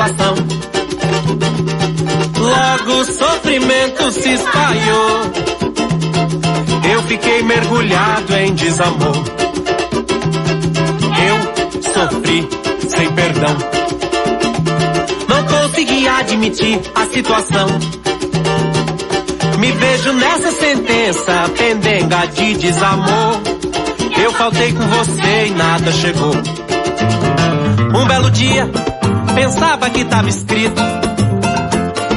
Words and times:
situação. 0.00 0.34
Logo 2.38 3.00
o 3.00 3.04
sofrimento 3.04 4.12
se 4.12 4.32
espalhou. 4.32 5.20
Eu 6.90 7.02
fiquei 7.02 7.42
mergulhado 7.42 8.34
em 8.34 8.54
desamor. 8.54 9.16
Eu 11.28 11.82
sofri 11.92 12.48
sem 12.88 13.12
perdão. 13.12 13.56
Não 15.28 15.44
consegui 15.44 16.08
admitir 16.08 16.80
a 16.94 17.06
situação. 17.06 17.68
Me 19.58 19.70
vejo 19.72 20.12
nessa 20.14 20.52
sentença, 20.52 21.50
pendenga 21.58 22.26
de 22.26 22.54
desamor. 22.54 23.40
Eu 24.22 24.32
faltei 24.32 24.72
com 24.72 24.86
você 24.86 25.46
e 25.48 25.50
nada 25.50 25.92
chegou. 25.92 26.34
Um 27.94 28.06
belo 28.06 28.30
dia, 28.30 28.70
pensava 29.34 29.90
que 29.90 30.04
tava 30.04 30.28
escrito. 30.28 30.80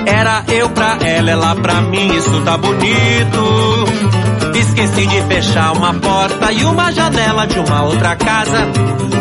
Era 0.06 0.44
eu 0.50 0.70
pra 0.70 0.98
ela, 1.02 1.32
ela 1.32 1.56
pra 1.56 1.82
mim, 1.82 2.16
isso 2.16 2.42
tá 2.42 2.58
bonito. 2.58 3.86
Esqueci 4.56 5.08
de 5.08 5.22
fechar 5.24 5.74
uma 5.74 5.94
porta 5.94 6.52
e 6.52 6.64
uma 6.64 6.92
janela 6.92 7.46
de 7.48 7.60
uma 7.60 7.84
outra 7.84 8.16
casa. 8.16 8.68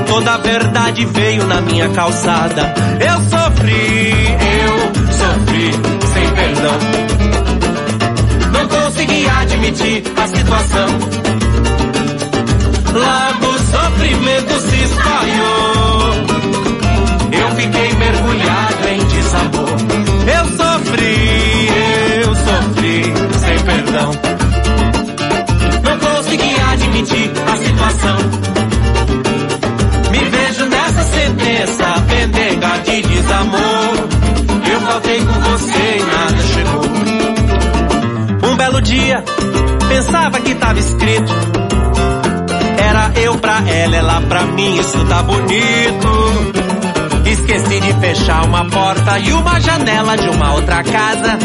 Toda 0.06 0.34
a 0.34 0.38
verdade 0.38 1.05
veio 1.06 1.47
na 1.47 1.60
minha 1.60 1.88
calçada. 1.91 2.74
Eu 3.00 3.20
sofri, 3.30 4.12
eu 4.61 5.12
sofri, 5.12 5.72
sem 6.12 6.30
perdão. 6.34 6.78
Não 8.53 8.69
consegui 8.69 9.28
admitir 9.28 10.03
a 10.16 10.27
situação. 10.27 10.88
Logo 12.92 13.47
o 13.47 13.59
sofrimento 13.59 14.61
se 14.61 14.83
espalhou. 14.84 16.31
Fiquei 17.62 17.92
mergulhado 17.92 18.88
em 18.88 18.98
desamor. 19.06 19.77
Eu 20.27 20.44
sofri, 20.56 21.69
eu 22.24 22.34
sofri, 22.34 23.04
sem 23.38 23.58
perdão. 23.60 24.10
Não 25.84 25.96
consegui 26.00 26.56
admitir 26.72 27.30
a 27.46 27.56
situação. 27.56 28.16
Me 30.10 30.19
vejo 30.19 30.66
nessa 30.66 31.04
sentença, 31.04 31.84
pendenga 32.08 32.78
de 32.78 33.02
desamor. 33.02 34.08
Eu 34.72 34.80
faltei 34.80 35.20
com 35.20 35.41
você 35.41 35.98
e 35.98 36.02
nada 36.02 36.42
chegou. 36.42 36.82
Um 38.50 38.56
belo 38.56 38.82
dia, 38.82 39.22
pensava 39.88 40.41
que 40.41 40.52
tava 40.56 40.80
escrito. 40.80 41.32
Era 42.76 43.12
eu 43.20 43.38
pra 43.38 43.62
ela, 43.69 43.97
ela 43.97 44.20
pra 44.22 44.47
mim, 44.47 44.80
isso 44.80 44.98
tá 45.06 45.22
bonito. 45.22 46.61
Esqueci 47.33 47.80
de 47.80 47.92
fechar 47.94 48.44
uma 48.44 48.64
porta 48.69 49.19
e 49.19 49.33
uma 49.33 49.58
janela 49.58 50.16
de 50.19 50.28
uma 50.28 50.52
outra 50.52 50.83
casa. 50.83 51.38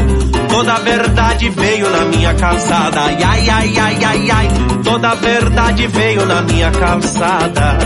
Toda 0.49 0.73
a 0.73 0.79
verdade 0.79 1.49
veio 1.49 1.89
na 1.89 2.05
minha 2.05 2.33
calçada. 2.33 3.01
Ai, 3.03 3.23
ai, 3.23 3.49
ai, 3.49 3.73
ai, 3.79 4.03
ai, 4.03 4.31
ai. 4.31 4.47
Toda 4.83 5.11
a 5.11 5.15
verdade 5.15 5.87
veio 5.87 6.25
na 6.25 6.41
minha 6.41 6.71
calçada. 6.71 7.77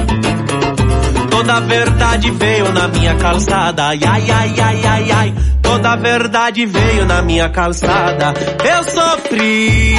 Toda 1.30 1.54
a 1.54 1.60
verdade 1.60 2.32
veio 2.32 2.72
na 2.72 2.88
minha 2.88 3.16
calçada. 3.16 3.88
Ai, 3.90 4.00
ai, 4.04 4.32
ai, 4.32 4.56
ai, 4.60 4.86
ai, 4.86 5.12
ai. 5.12 5.34
Toda 5.62 5.92
a 5.92 5.96
verdade 5.96 6.66
veio 6.66 7.06
na 7.06 7.22
minha 7.22 7.50
calçada. 7.50 8.34
Eu 8.64 8.84
sofri, 8.84 9.96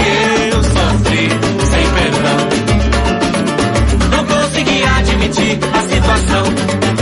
eu 0.52 0.62
sofri, 0.64 1.28
sem 1.70 1.90
perdão. 1.94 2.36
Não 4.10 4.24
consegui 4.24 4.82
admitir 4.82 5.58
a 5.72 5.80
situação. 5.82 7.01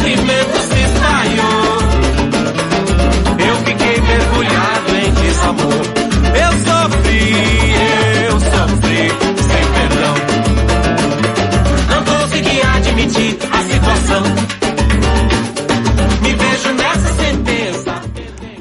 Sofrimento 0.00 0.56
se 0.56 0.80
espalhou. 0.80 1.76
Eu 3.46 3.54
fiquei 3.66 4.00
mergulhado 4.00 4.96
em 4.96 5.12
desamor. 5.12 5.84
Eu 6.40 6.52
sofri, 6.64 7.20
eu 8.24 8.40
sofri, 8.40 9.12
sem 9.42 9.64
perdão. 9.76 10.14
Não 11.90 12.00
consegui 12.04 12.58
admitir 12.62 13.36
a 13.52 13.60
situação. 13.62 14.22
Vejo 16.22 16.72
nessa. 16.72 17.10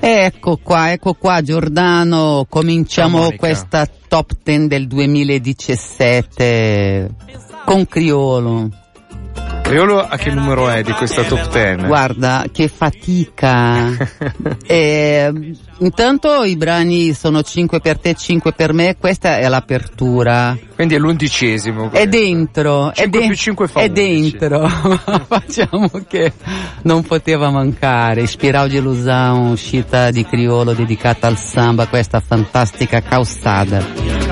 Ecco 0.01 0.57
qua, 0.57 0.91
ecco 0.91 1.13
qua 1.13 1.41
Giordano, 1.41 2.45
cominciamo 2.49 3.31
questa 3.37 3.87
top 4.09 4.35
10 4.43 4.67
del 4.67 4.87
2017 4.87 7.09
con 7.65 7.85
Criolo. 7.85 8.69
Criolo 9.61 9.99
a 9.99 10.17
che 10.17 10.31
numero 10.31 10.67
è 10.69 10.81
di 10.81 10.91
questa 10.93 11.23
top 11.23 11.51
10? 11.51 11.85
Guarda, 11.85 12.45
che 12.51 12.67
fatica. 12.67 13.87
Eh, 14.71 15.55
intanto 15.79 16.43
i 16.43 16.55
brani 16.55 17.13
sono 17.13 17.41
5 17.41 17.79
per 17.79 17.97
te, 17.97 18.13
5 18.13 18.53
per 18.53 18.73
me, 18.73 18.95
questa 18.99 19.37
è 19.37 19.47
l'apertura. 19.47 20.55
Quindi 20.75 20.95
è 20.95 20.97
l'undicesimo. 20.97 21.91
È 21.91 22.07
dentro, 22.07 22.91
è, 22.91 23.01
Cinque 23.01 23.19
de- 23.19 23.25
più 23.27 23.35
cinque 23.35 23.67
fa 23.67 23.81
è 23.81 23.89
11. 23.89 24.37
dentro. 24.37 24.67
Facciamo 25.27 25.89
che 26.07 26.33
non 26.83 27.03
poteva 27.03 27.49
mancare. 27.49 28.21
Ispirao 28.21 28.67
Gelusão, 28.67 29.51
uscita 29.51 30.11
di 30.11 30.23
Criolo 30.25 30.73
dedicata 30.73 31.27
al 31.27 31.37
samba, 31.37 31.87
questa 31.87 32.19
fantastica 32.19 33.01
causada. 33.01 34.28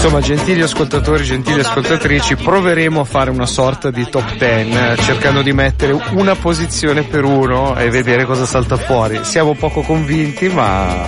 Insomma, 0.00 0.20
gentili 0.20 0.62
ascoltatori, 0.62 1.24
gentili 1.24 1.58
ascoltatrici, 1.58 2.36
proveremo 2.36 3.00
a 3.00 3.04
fare 3.04 3.30
una 3.30 3.46
sorta 3.46 3.90
di 3.90 4.08
top 4.08 4.36
10, 4.36 4.70
eh, 4.70 4.96
cercando 4.98 5.42
di 5.42 5.52
mettere 5.52 5.92
una 6.12 6.36
posizione 6.36 7.02
per 7.02 7.24
uno 7.24 7.76
e 7.76 7.90
vedere 7.90 8.24
cosa 8.24 8.46
salta 8.46 8.76
fuori. 8.76 9.18
Siamo 9.24 9.54
poco 9.54 9.80
convinti, 9.80 10.48
ma 10.50 11.04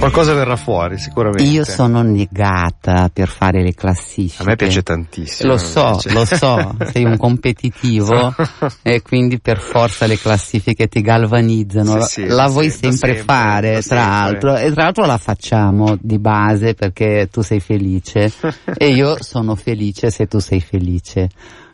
qualcosa 0.00 0.34
verrà 0.34 0.56
fuori 0.56 0.98
sicuramente. 0.98 1.44
Io 1.44 1.64
sono 1.64 2.02
negata 2.02 3.08
per 3.12 3.28
fare 3.28 3.62
le 3.62 3.74
classifiche. 3.74 4.42
A 4.42 4.46
me 4.46 4.56
piace 4.56 4.82
tantissimo. 4.82 5.52
Lo 5.52 5.58
so, 5.58 5.98
Cioè- 6.00 6.12
lo 6.12 6.24
so, 6.24 6.74
sei 6.90 7.04
un 7.04 7.16
competitivo 7.16 8.34
e 8.82 9.02
quindi 9.02 9.38
per 9.38 9.60
forza 9.60 10.06
le 10.06 10.18
classifiche 10.18 10.88
ti 10.88 11.00
galvanizzano. 11.02 12.00
Sì, 12.02 12.22
sì, 12.22 12.26
la 12.26 12.46
lo 12.46 12.52
vuoi 12.52 12.70
sempre, 12.70 12.90
sempre, 13.14 13.16
fare, 13.22 13.70
tra 13.72 13.80
sempre. 13.82 13.96
l'altro, 13.96 14.56
e 14.56 14.72
tra 14.72 14.82
l'altro 14.84 15.06
la 15.06 15.18
facciamo 15.18 15.96
di 16.00 16.18
base 16.18 16.74
perché 16.74 17.28
tu 17.30 17.42
sei 17.42 17.60
felice 17.60 18.32
e 18.76 18.88
io 18.88 19.22
sono 19.22 19.54
felice 19.54 20.10
se 20.10 20.26
tu 20.26 20.38
sei 20.38 20.60
felice, 20.60 21.28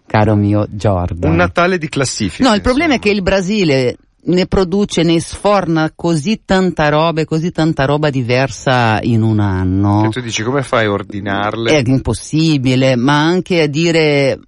caro 0.06 0.34
mio 0.34 0.66
Jordan. 0.68 1.30
Un 1.30 1.36
Natale 1.36 1.78
di 1.78 1.88
classifiche. 1.88 2.42
No, 2.42 2.54
il 2.54 2.60
problema 2.60 2.94
è 2.94 2.98
che 2.98 3.10
il 3.10 3.22
Brasile 3.22 3.96
ne 4.26 4.46
produce, 4.46 5.02
ne 5.02 5.20
sforna 5.20 5.92
così 5.94 6.42
tanta 6.44 6.88
roba 6.88 7.20
e 7.20 7.24
così 7.24 7.50
tanta 7.50 7.84
roba 7.84 8.10
diversa 8.10 9.00
in 9.02 9.22
un 9.22 9.40
anno. 9.40 10.02
Che 10.02 10.08
tu 10.08 10.20
dici 10.20 10.42
come 10.42 10.62
fai 10.62 10.86
a 10.86 10.90
ordinarle? 10.90 11.70
È 11.70 11.82
impossibile, 11.84 12.96
ma 12.96 13.22
anche 13.22 13.62
a 13.62 13.66
dire 13.66 14.38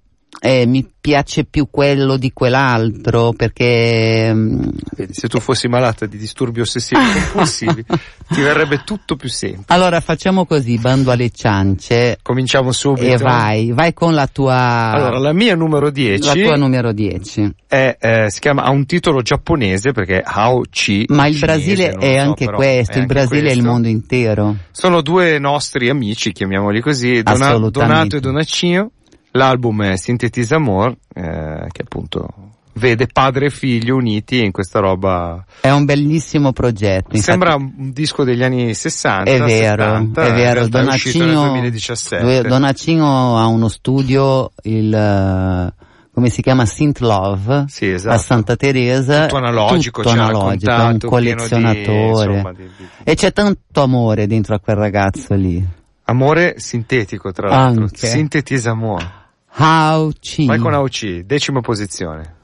eh, 0.41 0.65
mi 0.65 0.87
piace 1.01 1.43
più 1.43 1.69
quello 1.71 2.17
di 2.17 2.31
quell'altro 2.33 3.33
perché 3.33 4.31
mm, 4.33 4.61
Vedi, 4.95 5.13
se 5.13 5.27
tu 5.27 5.39
fossi 5.39 5.67
malata 5.67 6.05
di 6.05 6.17
disturbi 6.17 6.61
ossessivi 6.61 7.01
compulsivi, 7.13 7.83
ti 8.29 8.41
verrebbe 8.41 8.83
tutto 8.85 9.15
più 9.15 9.27
semplice. 9.29 9.65
allora 9.67 9.99
facciamo 10.01 10.45
così, 10.45 10.77
bando 10.77 11.11
alle 11.11 11.29
ciance 11.31 12.17
Cominciamo 12.21 12.71
subito. 12.71 13.05
e 13.07 13.17
vai, 13.17 13.71
vai 13.71 13.93
con 13.93 14.13
la 14.13 14.27
tua 14.27 14.91
Allora, 14.91 15.19
la 15.19 15.33
mia 15.33 15.55
numero 15.55 15.89
10 15.89 16.25
la 16.25 16.33
tua 16.33 16.55
numero 16.55 16.91
10. 16.93 17.55
è, 17.67 17.97
eh, 17.99 18.25
si 18.29 18.39
chiama, 18.39 18.63
ha 18.63 18.69
un 18.69 18.85
titolo 18.85 19.21
giapponese 19.21 19.91
perché 19.91 20.21
Hao 20.23 20.61
Chi. 20.69 21.05
Ma 21.09 21.27
il 21.27 21.37
Brasile 21.37 21.89
è 21.91 22.19
so, 22.19 22.27
anche 22.27 22.45
questo, 22.45 22.93
è 22.93 22.95
il 22.95 23.01
anche 23.01 23.13
Brasile 23.13 23.39
è 23.39 23.51
il 23.51 23.51
questo. 23.53 23.63
mondo 23.71 23.87
intero. 23.87 24.55
Sono 24.71 25.01
due 25.01 25.39
nostri 25.39 25.89
amici, 25.89 26.31
chiamiamoli 26.31 26.81
così. 26.81 27.21
Donato 27.23 28.15
e 28.15 28.19
Donacino. 28.19 28.91
L'album 29.31 29.83
è 29.83 29.95
Sintetize 29.97 30.55
Amor, 30.55 30.95
eh, 31.13 31.67
che 31.71 31.81
appunto 31.83 32.27
vede 32.73 33.07
padre 33.11 33.47
e 33.47 33.49
figlio 33.49 33.95
uniti 33.97 34.41
in 34.43 34.51
questa 34.51 34.79
roba. 34.79 35.43
È 35.59 35.69
un 35.69 35.83
bellissimo 35.85 36.53
progetto. 36.53 37.09
infatti- 37.15 37.19
Sembra 37.21 37.55
un 37.55 37.91
disco 37.91 38.23
degli 38.23 38.41
anni 38.43 38.73
60. 38.73 39.29
È 39.29 39.37
vero, 39.39 39.83
70, 39.83 40.21
è 40.25 40.33
vero. 40.33 40.53
realtà 40.53 40.79
è 40.79 40.83
Donacino, 40.83 41.41
2017. 41.49 42.25
dove- 42.25 42.47
Donacino 42.47 43.37
ha 43.37 43.45
uno 43.47 43.67
studio, 43.67 44.51
il, 44.63 44.93
eh, 44.93 45.73
come 46.13 46.29
si 46.29 46.41
chiama, 46.41 46.65
Synth 46.65 46.99
Love, 47.01 47.65
Sì, 47.67 47.89
esatto. 47.91 48.15
a 48.15 48.17
Santa 48.17 48.55
Teresa. 48.55 49.23
Tutto 49.23 49.37
analogico, 49.37 50.01
tutto 50.01 50.13
analogico, 50.13 50.71
è 50.71 50.73
un 50.75 50.79
pieno 50.79 50.97
di, 50.97 51.05
collezionatore. 51.07 52.31
insomma, 52.33 52.53
di- 52.53 52.69
di- 52.77 52.87
E 53.03 53.15
c'è 53.15 53.33
tanto 53.33 53.81
amore 53.81 54.25
dentro 54.25 54.55
a 54.55 54.59
quel 54.59 54.75
ragazzo 54.77 55.33
lì. 55.35 55.77
Amore 56.09 56.55
sintetico, 56.57 57.31
tra 57.31 57.49
l'altro. 57.49 57.83
Anche. 57.83 58.07
Sintetize 58.07 58.67
Amor. 58.67 59.27
How 59.57 60.11
Chi. 60.19 60.45
Vai 60.47 60.57
con 60.57 60.73
AOC, 60.73 61.19
decima 61.19 61.61
posizione. 61.61 62.37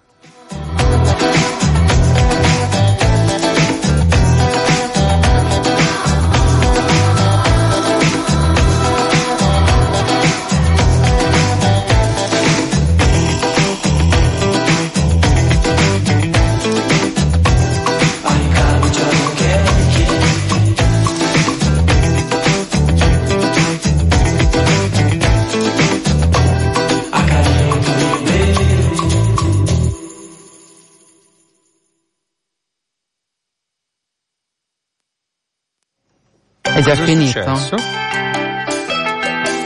Già 36.96 37.02
Cosa 37.02 37.06
finito? 37.06 37.56
successo? 37.56 37.76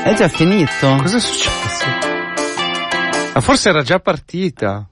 È 0.04 0.14
già 0.16 0.28
finito? 0.28 0.96
Cosa 1.02 1.18
è 1.18 1.20
successo? 1.20 1.86
Ma 3.34 3.42
forse 3.42 3.70
era 3.70 3.82
già 3.84 4.00
partita. 4.00 4.86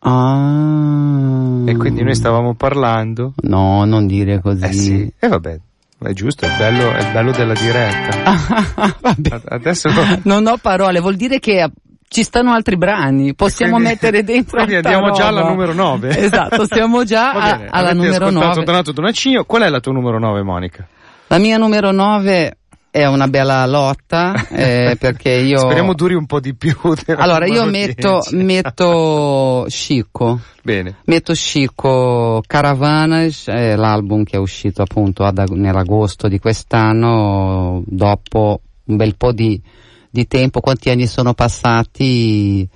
Ah. 0.00 1.62
E 1.66 1.76
quindi 1.76 2.02
noi 2.02 2.14
stavamo 2.14 2.54
parlando. 2.54 3.32
No, 3.42 3.84
non 3.84 4.06
dire 4.06 4.40
così. 4.40 4.64
Eh 4.64 4.72
sì. 4.72 5.12
E 5.18 5.28
vabbè, 5.28 5.58
è 6.02 6.12
giusto, 6.12 6.44
è 6.44 6.50
bello, 6.58 6.92
è 6.92 7.12
bello 7.12 7.30
della 7.32 7.54
diretta. 7.54 8.32
Vabbè. 9.00 9.30
A- 9.34 9.40
Adesso 9.54 9.88
Non 10.24 10.46
ho 10.46 10.56
parole, 10.60 11.00
vuol 11.00 11.16
dire 11.16 11.38
che 11.38 11.70
ci 12.08 12.22
stanno 12.22 12.52
altri 12.52 12.76
brani, 12.76 13.34
possiamo 13.34 13.74
Quindi- 13.76 13.92
mettere 13.92 14.22
dentro 14.24 14.56
quindi 14.64 14.74
andiamo 14.76 15.10
già 15.12 15.28
roba. 15.28 15.40
alla 15.40 15.48
numero 15.48 15.72
9. 15.72 16.16
Esatto, 16.18 16.66
siamo 16.66 17.04
già 17.04 17.30
a- 17.32 17.60
alla 17.70 17.92
numero 17.94 18.26
ascoltato 18.26 18.54
9. 18.56 18.64
Donato 18.64 18.92
Donacino. 18.92 19.44
Qual 19.44 19.62
è 19.62 19.68
la 19.70 19.80
tua 19.80 19.92
numero 19.92 20.18
9, 20.18 20.42
Monica? 20.42 20.86
La 21.34 21.40
mia 21.40 21.56
numero 21.58 21.90
9 21.90 22.58
è 22.92 23.06
una 23.06 23.26
bella 23.26 23.66
lotta 23.66 24.46
eh, 24.54 24.96
perché 24.96 25.32
io 25.32 25.58
Speriamo 25.58 25.92
duri 25.92 26.14
un 26.14 26.26
po' 26.26 26.38
di 26.38 26.54
più. 26.54 26.72
Allora 27.16 27.44
io 27.46 27.64
metto 27.64 28.20
10. 28.30 28.36
metto 28.36 29.66
Chico 29.68 30.40
Bene. 30.62 30.98
Metto 31.06 31.32
Chico 31.32 32.40
Caravanas, 32.46 33.48
è 33.48 33.74
l'album 33.74 34.22
che 34.22 34.36
è 34.36 34.38
uscito 34.38 34.82
appunto 34.82 35.24
ad, 35.24 35.40
nell'agosto 35.48 36.28
di 36.28 36.38
quest'anno, 36.38 37.82
dopo 37.84 38.60
un 38.84 38.94
bel 38.96 39.16
po' 39.16 39.32
di, 39.32 39.60
di 40.08 40.28
tempo, 40.28 40.60
quanti 40.60 40.88
anni 40.90 41.08
sono 41.08 41.34
passati? 41.34 42.68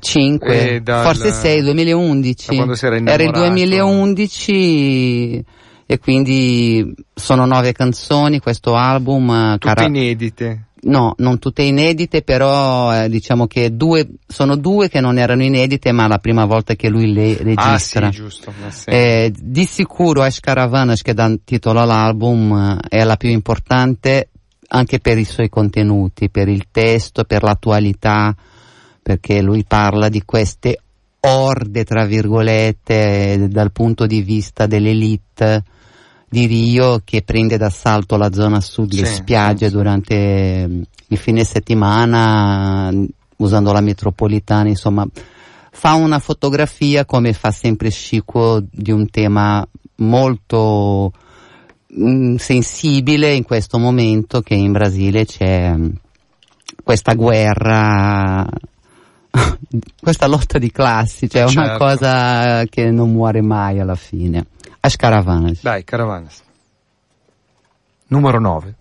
Cinque, 0.00 0.74
Eh, 0.74 0.80
dal- 0.80 1.04
forse 1.04 1.30
sei, 1.30 1.62
2011. 1.62 2.46
da 2.48 2.54
quando 2.56 2.74
si 2.74 2.84
era 2.84 2.96
Era 2.96 3.22
il 3.22 3.28
innamorato. 3.28 3.48
2011 3.48 5.44
e 5.92 5.98
quindi 5.98 6.94
sono 7.12 7.46
nove 7.46 7.72
canzoni 7.72 8.38
questo 8.38 8.76
album. 8.76 9.28
eh, 9.28 9.52
Tutte 9.58 9.74
Cara- 9.74 9.86
inedite. 9.88 10.66
No, 10.82 11.14
non 11.16 11.40
tutte 11.40 11.62
inedite, 11.62 12.22
però 12.22 12.94
eh, 12.94 13.08
diciamo 13.08 13.48
che 13.48 13.74
due, 13.74 14.08
sono 14.24 14.54
due 14.54 14.88
che 14.88 15.00
non 15.00 15.18
erano 15.18 15.42
inedite, 15.42 15.90
ma 15.90 16.06
la 16.06 16.18
prima 16.18 16.44
volta 16.44 16.74
che 16.76 16.88
lui 16.88 17.12
le 17.12 17.32
Ah 17.56 17.76
sì, 17.76 17.98
registra. 17.98 18.08
giusto. 18.10 18.52
sì. 18.68 18.88
Eh, 18.88 19.32
di 19.36 19.64
sicuro 19.64 20.22
Ash 20.22 20.38
Caravanas, 20.38 21.02
che 21.02 21.12
dà 21.12 21.28
titolo 21.44 21.80
all'album, 21.80 22.78
eh, 22.84 22.98
è 22.98 23.02
la 23.02 23.16
più 23.16 23.30
importante 23.30 24.28
anche 24.68 25.00
per 25.00 25.18
i 25.18 25.24
suoi 25.24 25.48
contenuti, 25.48 26.30
per 26.30 26.46
il 26.46 26.66
testo, 26.70 27.24
per 27.24 27.42
l'attualità, 27.42 28.32
perché 29.02 29.42
lui 29.42 29.64
parla 29.66 30.08
di 30.08 30.22
queste 30.24 30.78
orde, 31.18 31.82
tra 31.82 32.04
virgolette, 32.06 33.48
dal 33.50 33.72
punto 33.72 34.06
di 34.06 34.22
vista 34.22 34.66
dell'elite 34.66 35.64
di 36.30 36.46
Rio 36.46 37.00
che 37.04 37.22
prende 37.22 37.56
d'assalto 37.58 38.16
la 38.16 38.32
zona 38.32 38.60
sud, 38.60 38.92
le 38.92 39.04
Sì, 39.04 39.14
spiagge 39.14 39.66
sì, 39.66 39.72
durante 39.72 40.14
eh, 40.14 40.80
il 41.08 41.18
fine 41.18 41.42
settimana, 41.42 42.88
eh, 42.90 43.08
usando 43.38 43.72
la 43.72 43.80
metropolitana, 43.80 44.68
insomma, 44.68 45.04
fa 45.72 45.94
una 45.94 46.20
fotografia 46.20 47.04
come 47.04 47.32
fa 47.32 47.50
sempre 47.50 47.90
Chico 47.90 48.62
di 48.70 48.92
un 48.92 49.10
tema 49.10 49.66
molto 49.96 51.12
mm, 51.98 52.36
sensibile 52.36 53.32
in 53.34 53.42
questo 53.42 53.78
momento 53.78 54.40
che 54.40 54.54
in 54.54 54.70
Brasile 54.70 55.24
c'è 55.24 55.74
mm, 55.74 55.88
questa 56.84 57.14
guerra 57.14 58.46
questa 60.00 60.26
lotta 60.26 60.58
di 60.58 60.70
classi 60.70 61.28
cioè 61.28 61.42
una 61.42 61.52
Certo. 61.52 61.78
cosa 61.84 62.64
che 62.66 62.90
non 62.90 63.12
muore 63.12 63.42
mai 63.42 63.78
alla 63.80 63.94
fine 63.94 64.46
As 64.82 64.96
Caravanas 64.96 65.60
Dai, 65.62 65.82
Caravanas. 65.82 66.42
Numero 68.08 68.40
9. 68.40 68.74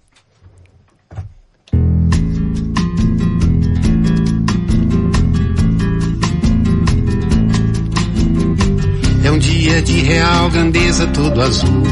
É 9.24 9.32
um 9.32 9.38
dia 9.38 9.82
de 9.82 10.00
real 10.00 10.50
grandeza 10.50 11.06
todo 11.08 11.42
azul. 11.42 11.84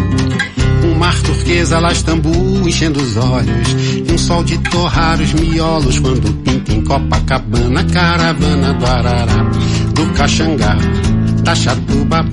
Um 0.85 0.95
mar 0.95 1.21
turquesa 1.23 1.79
lá 1.79 1.91
Istambul 1.91 2.67
enchendo 2.67 3.01
os 3.01 3.17
olhos. 3.17 3.73
E 4.07 4.13
um 4.13 4.17
sol 4.17 4.43
de 4.43 4.57
torrar 4.69 5.19
os 5.19 5.33
miolos 5.33 5.99
quando 5.99 6.33
pinta 6.43 6.71
em 6.71 6.83
Copacabana. 6.83 7.83
Caravana 7.83 8.73
do 8.73 8.85
Arará, 8.85 9.43
do 9.93 10.13
Caxangá, 10.13 10.77
da 11.47 11.55
Chatuba. 11.55 12.25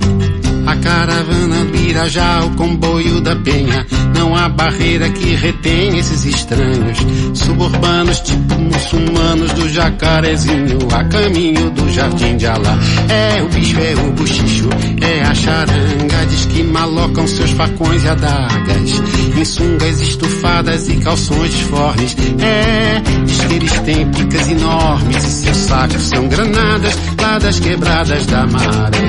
A 0.67 0.75
caravana 0.77 1.63
do 1.63 1.77
Irajá, 1.77 2.43
o 2.43 2.49
comboio 2.55 3.21
da 3.21 3.33
Penha. 3.37 3.87
Não 4.13 4.35
há 4.35 4.49
barreira 4.49 5.09
que 5.09 5.35
retém 5.35 5.97
esses 5.97 6.25
estranhos. 6.25 6.97
Suburbanos 7.33 8.19
tipo 8.19 8.55
muçulmanos 8.59 9.53
do 9.53 9.69
jacarezinho. 9.69 10.79
A 10.91 11.05
caminho 11.05 11.69
do 11.69 11.89
jardim 11.93 12.35
de 12.35 12.45
Alá. 12.45 12.77
É 13.07 13.41
o 13.41 13.47
bicho, 13.47 13.79
é 13.79 13.93
o 13.93 14.11
buchicho, 14.11 14.67
é 15.01 15.21
a 15.21 15.33
charanga. 15.33 16.25
Diz 16.29 16.45
que 16.47 16.63
malocam 16.63 17.25
seus 17.25 17.51
facões 17.51 18.03
e 18.03 18.09
adagas. 18.09 19.01
Em 19.37 19.45
sungas 19.45 20.01
estufadas 20.01 20.89
e 20.89 20.97
calções 20.97 21.51
disformes. 21.51 22.17
É, 22.41 23.01
diz 23.23 23.39
que 23.45 23.53
eles 23.53 23.79
têm 23.79 24.11
picas 24.11 24.49
enormes. 24.49 25.23
E 25.23 25.31
seus 25.31 25.57
sacos 25.57 26.01
são 26.01 26.27
granadas 26.27 26.97
lá 27.25 27.39
das 27.39 27.59
quebradas 27.59 28.25
da 28.27 28.45
maré. 28.47 29.04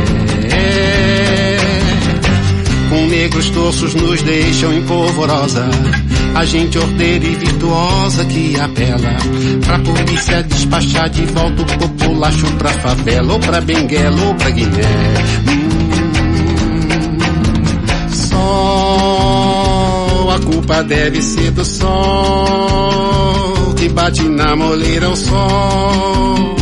Com 2.89 3.07
negros 3.07 3.51
torços 3.51 3.95
nos 3.95 4.23
deixam 4.23 4.73
em 4.73 4.83
polvorosa. 4.83 5.69
A 6.35 6.45
gente 6.45 6.79
ordeira 6.79 7.25
e 7.25 7.35
virtuosa 7.35 8.25
que 8.27 8.61
apela 8.61 9.17
pra 9.65 9.79
polícia 9.79 10.43
despachar 10.43 11.09
de 11.09 11.25
volta 11.27 11.63
o 11.63 11.67
populacho 11.79 12.47
pra 12.59 12.71
favela 12.71 13.33
ou 13.33 13.41
pra 13.41 13.61
Benguela 13.61 14.23
ou 14.23 14.35
pra 14.35 14.51
Guiné. 14.51 15.15
Hum, 15.49 17.19
sol, 18.11 18.71
a 20.31 20.39
culpa 20.41 20.85
deve 20.85 21.23
ser 21.23 21.51
do 21.53 21.65
sol 21.65 22.67
que 23.77 23.89
bate 23.91 24.23
na 24.23 24.57
moleira 24.57 25.09
o 25.11 25.17
sol 25.17 26.57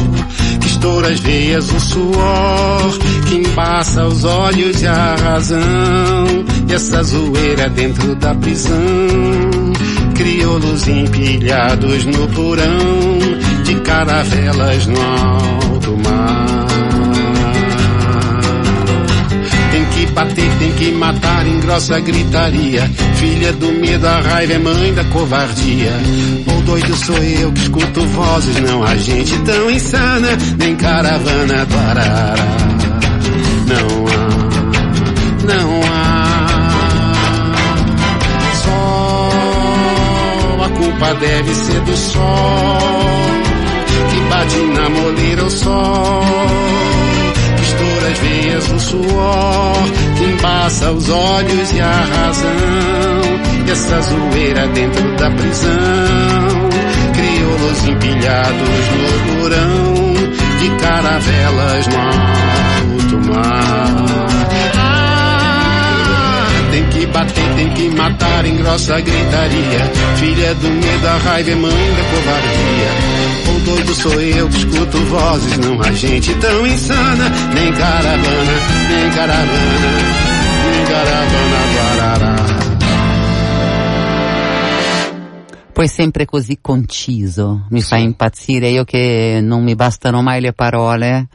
que 0.84 0.88
estoura 0.88 1.08
as 1.08 1.20
veias 1.20 1.72
o 1.72 1.80
suor 1.80 2.98
que 3.26 3.36
embaça 3.36 4.06
os 4.06 4.22
olhos 4.22 4.82
e 4.82 4.86
a 4.86 5.16
razão. 5.16 5.64
E 6.68 6.74
essa 6.74 7.02
zoeira 7.02 7.70
dentro 7.70 8.14
da 8.16 8.34
prisão. 8.34 8.76
Crioulos 10.14 10.86
empilhados 10.86 12.04
no 12.04 12.28
porão 12.28 13.18
de 13.64 13.74
caravelas 13.76 14.86
no 14.86 15.00
alto 15.00 15.96
mar 15.96 16.73
bater, 20.14 20.50
tem 20.58 20.72
que 20.72 20.90
matar 20.92 21.46
em 21.46 21.60
grossa 21.60 22.00
gritaria. 22.00 22.90
Filha 23.16 23.52
do 23.52 23.70
medo, 23.72 24.06
a 24.06 24.20
raiva 24.20 24.54
é 24.54 24.58
mãe 24.58 24.94
da 24.94 25.04
covardia. 25.04 25.92
Ou 26.46 26.62
doido 26.62 26.96
sou 26.96 27.16
eu 27.16 27.52
que 27.52 27.60
escuto 27.60 28.00
vozes, 28.06 28.58
não 28.60 28.82
há 28.82 28.96
gente 28.96 29.36
tão 29.40 29.70
insana, 29.70 30.38
nem 30.56 30.74
caravana 30.76 31.66
do 31.66 31.76
Arará. 31.76 32.34
Não 33.66 34.06
há, 34.06 34.28
não 35.54 35.82
há. 35.90 36.46
Sol, 38.62 40.62
a 40.64 40.68
culpa 40.70 41.12
deve 41.14 41.54
ser 41.54 41.80
do 41.80 41.96
sol, 41.96 42.78
que 44.10 44.20
bate 44.30 44.58
na 44.58 44.88
moleira 44.88 45.44
o 45.44 45.50
sol 45.50 46.83
que 47.64 47.70
estoura 47.70 48.08
as 48.08 48.18
veias 48.18 48.70
o 48.70 48.80
suor, 48.80 49.82
que 50.16 50.24
embaça 50.24 50.92
os 50.92 51.08
olhos 51.08 51.72
e 51.72 51.80
a 51.80 52.00
razão, 52.00 53.66
e 53.66 53.70
essa 53.70 54.02
zoeira 54.02 54.66
dentro 54.68 55.16
da 55.16 55.30
prisão, 55.30 55.72
crioulos 57.14 57.88
empilhados 57.88 58.68
no 58.90 59.40
porão, 59.40 60.14
de 60.60 60.70
caravelas 60.82 61.86
no 61.86 61.98
alto 62.00 63.32
mar. 63.32 64.53
Que 66.94 67.06
bater, 67.06 67.54
tem 67.56 67.70
que 67.74 67.88
matar 67.90 68.46
em 68.46 68.56
grossa 68.56 69.00
gritaria, 69.00 69.80
filha 70.14 70.54
do 70.54 70.68
medo, 70.70 71.08
a 71.08 71.16
raiva 71.16 71.50
é 71.50 71.54
mãe 71.56 71.70
da 71.72 72.04
covardia. 72.04 72.90
Ou 73.48 73.60
doido 73.60 73.94
sou 73.94 74.20
eu 74.20 74.48
que 74.48 74.56
escuto 74.58 74.98
vozes, 75.06 75.58
não 75.58 75.82
há 75.82 75.90
gente 75.90 76.32
tão 76.36 76.64
insana, 76.64 77.28
nem 77.52 77.72
caravana, 77.72 78.52
nem 78.88 79.10
caravana, 79.10 79.88
nem 80.70 80.84
caravana 80.86 81.56
do 81.72 82.00
Arará. 82.00 82.54
poi 85.74 85.88
sempre 85.88 86.24
così 86.24 86.58
conciso 86.60 87.66
mi 87.70 87.82
fa 87.82 87.96
impazzire 87.96 88.68
io 88.68 88.84
che 88.84 89.40
non 89.42 89.64
mi 89.64 89.74
bastano 89.74 90.22
mai 90.22 90.40
le 90.40 90.52
parole 90.52 91.26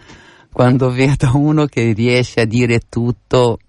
quando 0.54 0.90
vedo 0.90 1.32
uno 1.36 1.66
che 1.66 1.92
riesce 1.92 2.42
a 2.42 2.46
dire 2.46 2.80
tutto 2.88 3.60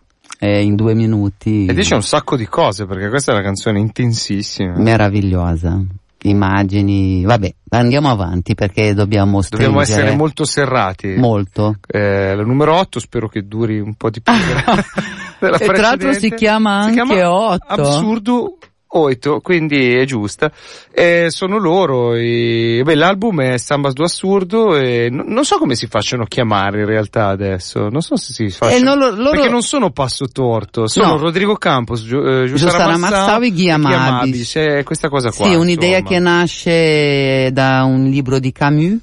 eh, 0.43 0.63
in 0.63 0.75
due 0.75 0.95
minuti. 0.95 1.67
E 1.67 1.75
dice 1.75 1.95
un 1.95 2.03
sacco 2.03 2.35
di 2.35 2.47
cose 2.47 2.87
perché 2.87 3.11
questa 3.11 3.33
è 3.33 3.35
una 3.35 3.45
canzone 3.45 3.79
intensissima. 3.79 4.79
Meravigliosa. 4.79 5.79
Immagini, 6.23 7.25
vabbè, 7.25 7.55
andiamo 7.71 8.11
avanti 8.11 8.55
perché 8.55 8.93
dobbiamo 8.93 9.41
stringere. 9.43 9.73
Dobbiamo 9.73 10.01
essere 10.01 10.17
molto 10.17 10.45
serrati. 10.45 11.15
Molto. 11.17 11.77
Eh, 11.87 12.35
la 12.35 12.43
numero 12.43 12.75
8 12.77 12.99
spero 13.01 13.29
che 13.29 13.47
duri 13.47 13.81
un 13.81 13.95
po' 13.95 14.11
di 14.11 14.21
più. 14.21 14.33
e 15.41 15.59
tra 15.59 15.81
l'altro 15.81 16.13
si 16.13 16.31
chiama 16.35 16.81
anche 16.81 17.01
si 17.01 17.07
chiama 17.07 17.33
8. 17.33 17.65
Absurdo 17.67 18.59
Oito, 18.93 19.39
quindi 19.41 19.95
è 19.95 20.05
giusta. 20.05 20.51
Eh, 20.91 21.27
sono 21.29 21.59
loro, 21.59 22.15
e, 22.15 22.81
beh, 22.85 22.97
l'album 22.97 23.41
è 23.41 23.57
Sambas 23.57 23.93
do 23.93 24.03
Assurdo 24.03 24.77
e 24.77 25.09
n- 25.09 25.27
non 25.29 25.45
so 25.45 25.59
come 25.59 25.77
si 25.77 25.87
facciano 25.87 26.25
chiamare 26.25 26.81
in 26.81 26.87
realtà 26.87 27.29
adesso, 27.29 27.89
non 27.89 28.01
so 28.01 28.17
se 28.17 28.33
si 28.33 28.51
facciano, 28.51 28.77
eh, 28.77 28.83
no, 28.83 28.95
lo, 28.97 29.11
loro... 29.15 29.31
perché 29.31 29.49
non 29.49 29.63
sono 29.63 29.91
Passo 29.91 30.27
Torto, 30.27 30.89
sono 30.89 31.13
no. 31.13 31.19
Rodrigo 31.19 31.55
Campos, 31.55 32.05
Gi- 32.05 32.17
eh, 32.17 32.47
Giussara 32.47 32.97
Mazzau 32.97 33.41
e 33.43 33.51
Ghiamabis. 33.53 34.51
C'è 34.51 34.83
questa 34.83 35.09
cosa 35.09 35.31
qua. 35.31 35.47
Sì, 35.47 35.55
un'idea 35.55 35.99
insomma. 35.99 36.09
che 36.09 36.19
nasce 36.19 37.51
da 37.53 37.85
un 37.85 38.11
libro 38.11 38.41
di 38.41 38.51
Camus. 38.51 38.97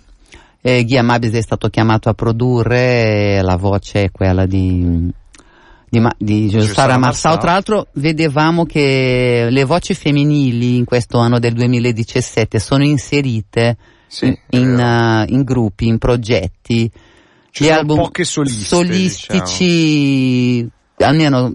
Eh, 0.60 0.84
Ghiamabis 0.84 1.32
è 1.32 1.41
stato 1.41 1.70
chiamato 1.70 2.10
a 2.10 2.13
produrre, 2.13 3.41
la 3.41 3.56
voce 3.56 4.03
è 4.03 4.12
quella 4.12 4.46
di 4.46 5.10
di, 5.89 6.06
di 6.17 6.50
Giussara 6.50 6.98
Marsao. 6.98 7.38
Tra 7.38 7.51
l'altro 7.51 7.88
vedevamo 7.94 8.65
che 8.65 9.48
le 9.50 9.63
voci 9.63 9.94
femminili 9.94 10.75
in 10.75 10.86
questo 10.86 11.17
anno 11.17 11.39
del 11.39 11.53
2017 11.53 12.60
sono 12.60 12.84
inserite 12.84 13.77
sì, 14.08 14.25
in, 14.25 14.38
in, 14.50 14.77
uh, 14.77 15.34
in, 15.34 15.44
gruppi, 15.44 15.88
in 15.88 15.98
progetti. 15.98 16.89
Ci 17.50 17.63
Gli 17.63 17.70
album 17.70 17.98
poche 17.98 18.24
soliste, 18.24 18.63
solistici, 18.63 20.62
diciamo. 20.63 20.72
almeno 21.12 21.53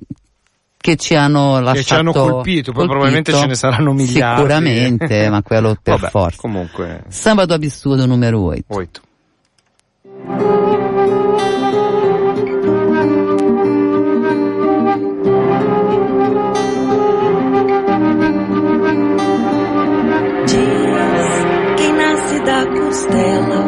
che 0.79 0.97
ci 0.97 1.15
hanno 1.15 1.61
lasciato 1.61 1.79
che 1.79 1.85
ci 1.85 1.95
hanno 1.95 2.13
colpito, 2.13 2.73
poi 2.73 2.89
probabilmente 2.89 3.33
ce 3.33 3.47
ne 3.47 3.55
saranno 3.55 3.93
miliardi. 3.93 4.41
Sicuramente, 4.41 5.31
ma 5.31 5.43
quello 5.43 5.77
per 5.81 5.99
Vabbè, 5.99 6.11
forza. 6.11 6.41
Comunque. 6.41 7.05
Sabato 7.09 7.55
Abissurdo 7.55 8.05
numero 8.05 8.47
8. 8.47 8.65
8. 8.69 9.01
Costela 22.93 23.65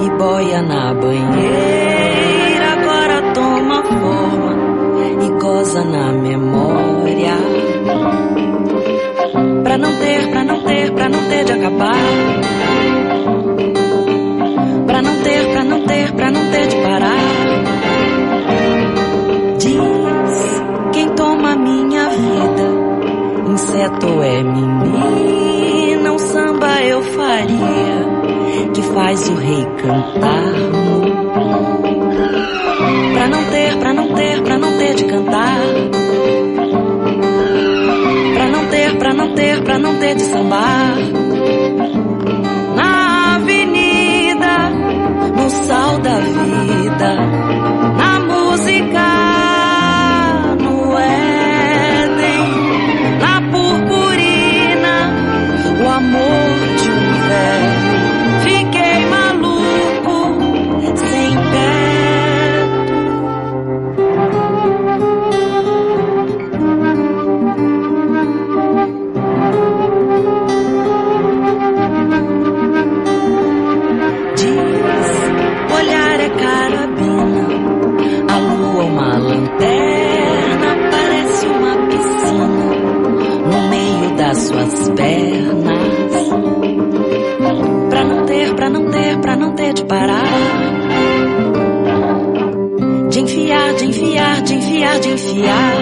e 0.00 0.10
boia 0.18 0.62
na 0.62 0.94
banheira. 0.94 2.72
Agora 2.72 3.32
toma 3.34 3.82
forma 3.82 4.56
e 5.22 5.30
goza 5.38 5.84
na 5.84 6.12
memória. 6.12 7.36
Pra 9.62 9.76
não 9.76 9.92
ter, 9.96 10.30
pra 10.30 10.44
não 10.44 10.60
ter, 10.62 10.90
pra 10.92 11.08
não 11.10 11.18
ter 11.28 11.44
de 11.44 11.52
acabar. 11.52 11.96
Pra 14.86 15.02
não 15.02 15.22
ter, 15.22 15.52
pra 15.52 15.64
não 15.64 15.80
ter, 15.86 16.12
pra 16.12 16.30
não 16.30 16.50
ter 16.50 16.66
de 16.68 16.76
parar. 16.76 17.18
Diz 19.58 20.62
quem 20.94 21.10
toma 21.10 21.56
minha 21.56 22.08
vida. 22.08 22.86
Inseto 23.52 24.22
é 24.22 24.42
menina, 24.42 25.15
faz 28.96 29.28
o 29.28 29.34
rei 29.34 29.66
cantar. 29.82 30.54
Pra 33.12 33.28
não 33.28 33.44
ter, 33.50 33.76
pra 33.76 33.92
não 33.92 34.14
ter, 34.14 34.42
pra 34.42 34.58
não 34.58 34.78
ter 34.78 34.94
de 34.94 35.04
cantar. 35.04 35.58
Pra 38.34 38.48
não 38.48 38.66
ter, 38.68 38.96
pra 38.96 39.12
não 39.12 39.34
ter, 39.34 39.62
pra 39.62 39.78
não 39.78 39.96
ter 39.98 40.14
de 40.14 40.22
sambar. 40.22 41.15
De 94.76 94.82
enfiar, 94.82 95.00
de 95.00 95.08
enfiar. 95.08 95.76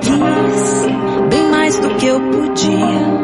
Quis 0.00 0.86
bem 1.30 1.50
mais 1.50 1.78
do 1.78 1.88
que 1.94 2.06
eu 2.06 2.20
podia. 2.20 3.22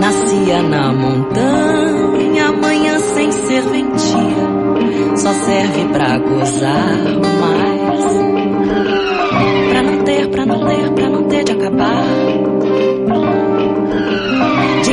Nascia 0.00 0.62
na 0.62 0.92
montanha, 0.92 2.46
amanhã 2.48 2.98
sem 3.00 3.32
serventia. 3.32 5.16
Só 5.16 5.32
serve 5.32 5.84
pra 5.92 6.18
gozar 6.18 6.98
mais. 7.40 8.04
Pra 9.70 9.82
não 9.82 10.04
ter, 10.04 10.28
pra 10.28 10.46
não 10.46 10.66
ter, 10.66 10.90
pra 10.92 11.08
não 11.08 11.24
ter 11.24 11.44
de 11.44 11.52
acabar 11.52 12.42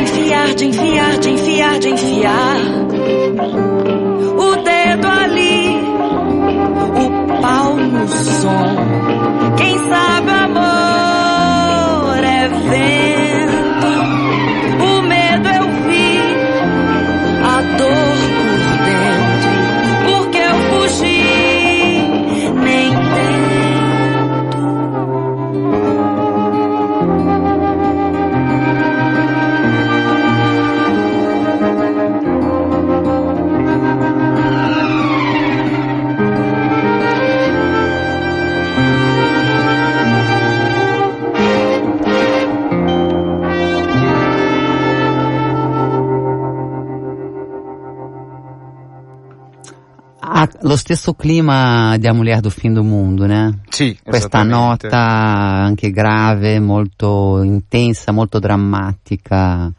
enfiar, 0.02 0.56
de 0.56 0.66
enfiar, 0.66 1.18
de 1.20 1.30
enfiar, 1.30 1.80
de 1.80 1.90
enfiar. 1.90 3.79
No 8.00 8.08
som. 8.08 9.56
Quem 9.58 9.78
sabe 9.78 10.32
amor 10.32 11.09
lo 50.70 50.76
stesso 50.76 51.16
clima 51.16 51.98
di 51.98 52.06
A 52.06 52.14
Mulher 52.14 52.42
do 52.42 52.52
Fim 52.52 52.74
do 52.74 52.84
Mundo, 52.84 53.26
né? 53.26 53.62
Sì, 53.70 53.98
Questa 54.04 54.44
nota 54.44 55.00
anche 55.00 55.90
grave, 55.90 56.60
molto 56.60 57.42
intensa, 57.42 58.12
molto 58.12 58.38
drammatica, 58.38 59.74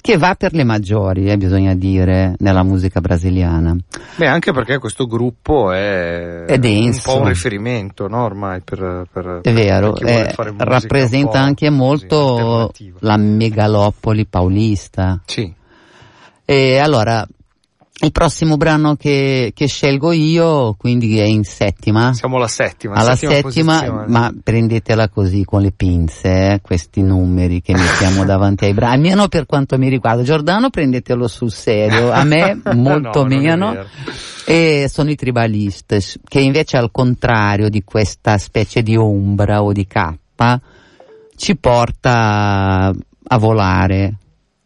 che 0.00 0.16
va 0.16 0.36
per 0.36 0.54
le 0.54 0.62
maggiori, 0.62 1.28
eh, 1.28 1.36
bisogna 1.36 1.74
dire, 1.74 2.36
nella 2.38 2.62
musica 2.62 3.00
brasiliana. 3.00 3.76
Beh, 4.14 4.28
anche 4.28 4.52
perché 4.52 4.78
questo 4.78 5.08
gruppo 5.08 5.72
è, 5.72 6.44
è 6.44 6.54
un 6.54 7.00
po' 7.02 7.18
un 7.18 7.26
riferimento, 7.26 8.06
no, 8.06 8.22
ormai 8.22 8.60
per, 8.60 9.08
per 9.12 9.40
È 9.42 9.52
vero, 9.52 9.94
per 9.94 10.06
è, 10.06 10.34
rappresenta 10.56 11.40
anche 11.40 11.68
molto 11.68 12.70
la 13.00 13.16
megalopoli 13.16 14.24
paulista. 14.24 15.20
Sì. 15.26 15.52
E 16.44 16.78
allora, 16.78 17.26
il 18.00 18.12
prossimo 18.12 18.56
brano 18.56 18.94
che, 18.94 19.52
che, 19.54 19.66
scelgo 19.66 20.12
io, 20.12 20.74
quindi 20.78 21.18
è 21.18 21.24
in 21.24 21.42
settima. 21.42 22.12
Siamo 22.12 22.36
alla 22.36 22.46
settima. 22.46 22.94
Alla 22.94 23.16
settima, 23.16 23.80
settima 23.80 24.04
ma 24.06 24.32
prendetela 24.40 25.08
così 25.08 25.44
con 25.44 25.62
le 25.62 25.72
pinze, 25.72 26.52
eh, 26.52 26.60
questi 26.62 27.02
numeri 27.02 27.60
che 27.60 27.72
mettiamo 27.74 28.22
davanti 28.26 28.66
ai 28.66 28.74
brani. 28.74 28.94
Almeno 28.94 29.26
per 29.26 29.46
quanto 29.46 29.76
mi 29.78 29.88
riguarda. 29.88 30.22
Giordano 30.22 30.70
prendetelo 30.70 31.26
sul 31.26 31.50
serio, 31.50 32.12
a 32.12 32.22
me 32.22 32.60
molto 32.74 33.22
no, 33.22 33.28
meno. 33.28 33.84
E 34.44 34.88
sono 34.88 35.10
i 35.10 35.16
tribalistes, 35.16 36.20
che 36.24 36.40
invece 36.40 36.76
al 36.76 36.90
contrario 36.92 37.68
di 37.68 37.82
questa 37.82 38.38
specie 38.38 38.82
di 38.82 38.96
ombra 38.96 39.62
o 39.62 39.72
di 39.72 39.86
cappa, 39.86 40.60
ci 41.34 41.56
porta 41.56 42.94
a 43.30 43.38
volare, 43.38 44.17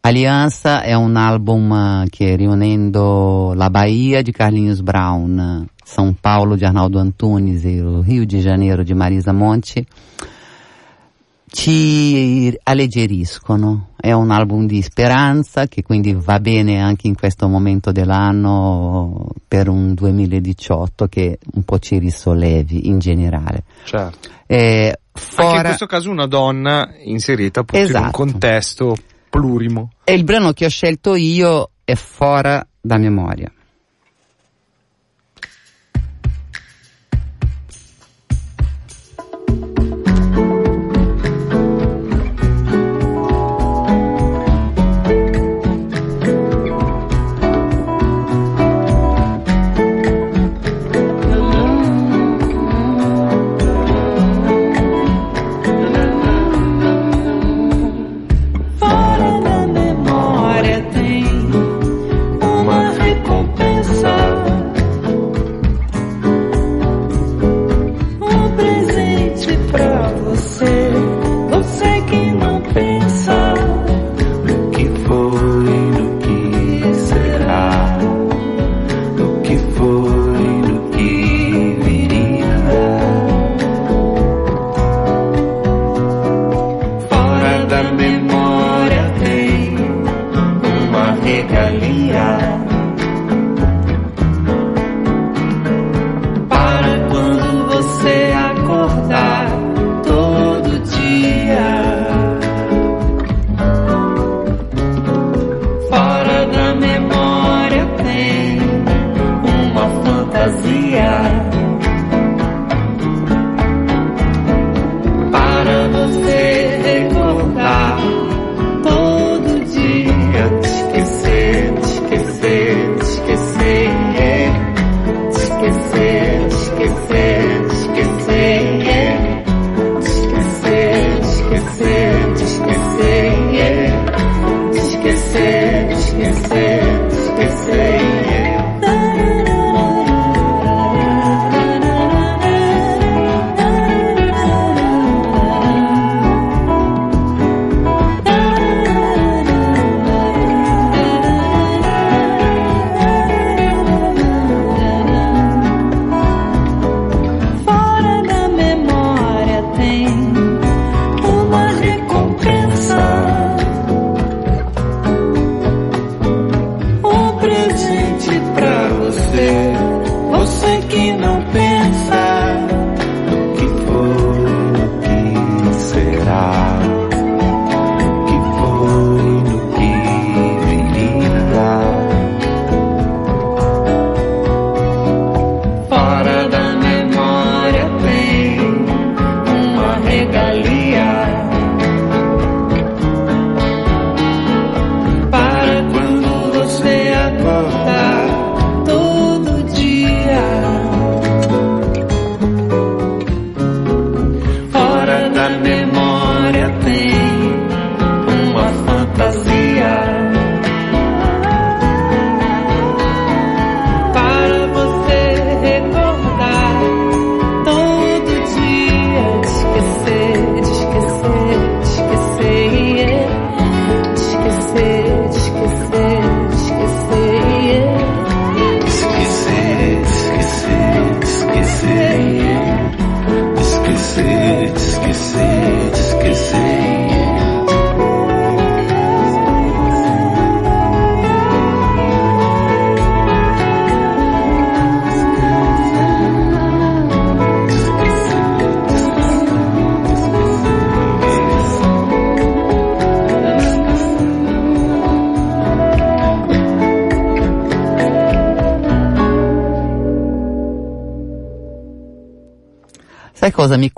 Aliança 0.05 0.81
è 0.81 0.93
un 0.93 1.15
album 1.15 1.71
eh, 1.71 2.09
che 2.09 2.35
riunendo 2.35 3.53
la 3.55 3.69
Bahia 3.69 4.21
di 4.21 4.33
Carlinhos 4.33 4.81
Brown, 4.81 5.65
São 5.81 6.13
Paulo 6.19 6.57
di 6.57 6.65
Arnaldo 6.65 6.99
Antunes 6.99 7.63
e 7.63 7.81
o 7.81 8.01
Rio 8.01 8.25
de 8.25 8.39
Janeiro 8.39 8.83
di 8.83 8.93
Marisa 8.93 9.31
Monti 9.31 9.87
ci 11.45 12.53
alleggeriscono. 12.63 13.91
È 13.95 14.11
un 14.11 14.31
album 14.31 14.65
di 14.65 14.81
speranza 14.81 15.67
che 15.67 15.83
quindi 15.83 16.13
va 16.13 16.37
bene 16.41 16.81
anche 16.81 17.07
in 17.07 17.15
questo 17.15 17.47
momento 17.47 17.93
dell'anno 17.93 19.27
per 19.47 19.69
un 19.69 19.93
2018 19.93 21.07
che 21.07 21.39
un 21.53 21.63
po' 21.63 21.79
ci 21.79 21.99
risollevi 21.99 22.89
in 22.89 22.99
generale. 22.99 23.63
Certo. 23.85 24.27
Eh, 24.47 24.97
fora... 25.13 25.47
Anche 25.47 25.57
in 25.59 25.63
questo 25.63 25.85
caso 25.85 26.09
una 26.09 26.27
donna 26.27 26.89
inserita 27.05 27.61
appunto 27.61 27.85
esatto. 27.85 27.97
in 27.97 28.03
un 28.03 28.09
esatto. 28.09 28.31
contesto 28.31 28.95
plurimo. 29.33 29.89
E 30.03 30.13
il 30.13 30.23
brano 30.23 30.53
che 30.53 30.65
ho 30.65 30.69
scelto 30.69 31.15
io 31.15 31.71
è 31.83 31.95
Fora 31.95 32.63
da 32.79 32.97
memoria. 32.97 33.51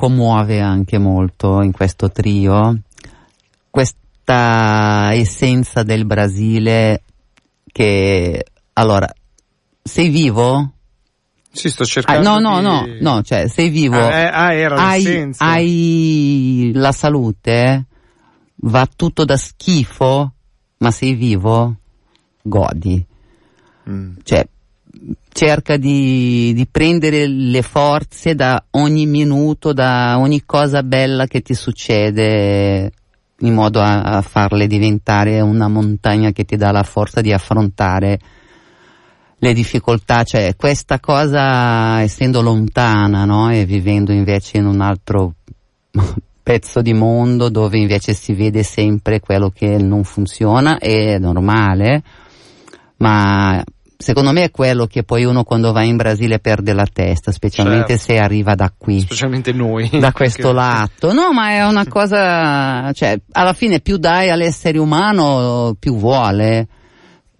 Commuove 0.05 0.59
anche 0.61 0.99
molto 0.99 1.61
in 1.61 1.71
questo 1.71 2.11
trio? 2.11 2.79
Questa 3.71 5.13
essenza 5.13 5.81
del 5.81 6.05
Brasile 6.05 7.01
che, 7.65 8.45
allora, 8.73 9.11
sei 9.81 10.09
vivo? 10.09 10.73
Sì, 11.51 11.69
sto 11.69 11.83
Ah, 11.83 11.87
cercando 11.87 12.39
no, 12.39 12.39
no, 12.39 12.83
di- 12.83 12.99
no, 13.01 13.13
no, 13.15 13.21
cioè 13.23 13.47
sei 13.47 13.69
vivo. 13.69 13.97
Ah, 13.97 14.51
eh, 14.51 14.63
ah, 14.67 14.85
hai, 14.89 15.33
hai 15.37 16.71
la 16.75 16.91
salute, 16.91 17.85
va 18.57 18.87
tutto 18.93 19.25
da 19.25 19.37
schifo, 19.37 20.33
ma 20.77 20.91
sei 20.91 21.15
vivo, 21.15 21.77
godi. 22.43 23.03
Mm. 23.89 24.17
Cioè, 24.21 24.47
cerca 25.31 25.77
di, 25.77 26.53
di 26.53 26.67
prendere 26.69 27.27
le 27.27 27.61
forze 27.61 28.35
da 28.35 28.63
ogni 28.71 29.05
minuto, 29.05 29.73
da 29.73 30.17
ogni 30.17 30.43
cosa 30.45 30.81
bella 30.81 31.27
che 31.27 31.41
ti 31.41 31.53
succede, 31.53 32.91
in 33.39 33.53
modo 33.53 33.81
a, 33.81 34.01
a 34.01 34.21
farle 34.21 34.67
diventare 34.67 35.41
una 35.41 35.67
montagna 35.67 36.31
che 36.31 36.45
ti 36.45 36.55
dà 36.55 36.71
la 36.71 36.83
forza 36.83 37.21
di 37.21 37.33
affrontare 37.33 38.19
le 39.37 39.53
difficoltà, 39.53 40.23
cioè 40.23 40.55
questa 40.55 40.99
cosa 40.99 42.01
essendo 42.01 42.41
lontana, 42.41 43.25
no? 43.25 43.51
E 43.51 43.65
vivendo 43.65 44.11
invece 44.11 44.57
in 44.57 44.65
un 44.65 44.81
altro 44.81 45.33
pezzo 46.41 46.81
di 46.81 46.93
mondo 46.93 47.49
dove 47.49 47.77
invece 47.77 48.13
si 48.13 48.33
vede 48.33 48.63
sempre 48.63 49.19
quello 49.19 49.49
che 49.49 49.77
non 49.77 50.03
funziona, 50.03 50.77
è 50.77 51.17
normale, 51.19 52.03
ma 52.97 53.63
secondo 54.05 54.31
me 54.31 54.43
è 54.43 54.51
quello 54.51 54.85
che 54.85 55.01
poi 55.01 55.23
uno 55.25 55.43
quando 55.43 55.71
va 55.71 55.81
in 55.81 55.95
Brasile 55.95 56.37
perde 56.37 56.73
la 56.73 56.85
testa, 56.85 57.31
specialmente 57.31 57.97
Certo. 57.97 58.03
se 58.13 58.17
arriva 58.19 58.53
da 58.53 58.71
qui 58.77 58.99
Specialmente 58.99 59.51
noi. 59.51 59.89
da 59.99 60.11
questo 60.11 60.53
Perché- 60.53 60.55
lato. 60.55 61.11
No, 61.11 61.33
ma 61.33 61.49
è 61.49 61.65
una 61.65 61.87
cosa, 61.89 62.93
cioè, 62.93 63.19
alla 63.31 63.53
fine 63.53 63.79
più 63.79 63.97
dai 63.97 64.29
all'essere 64.29 64.77
umano, 64.77 65.75
più 65.79 65.95
vuole. 65.97 66.67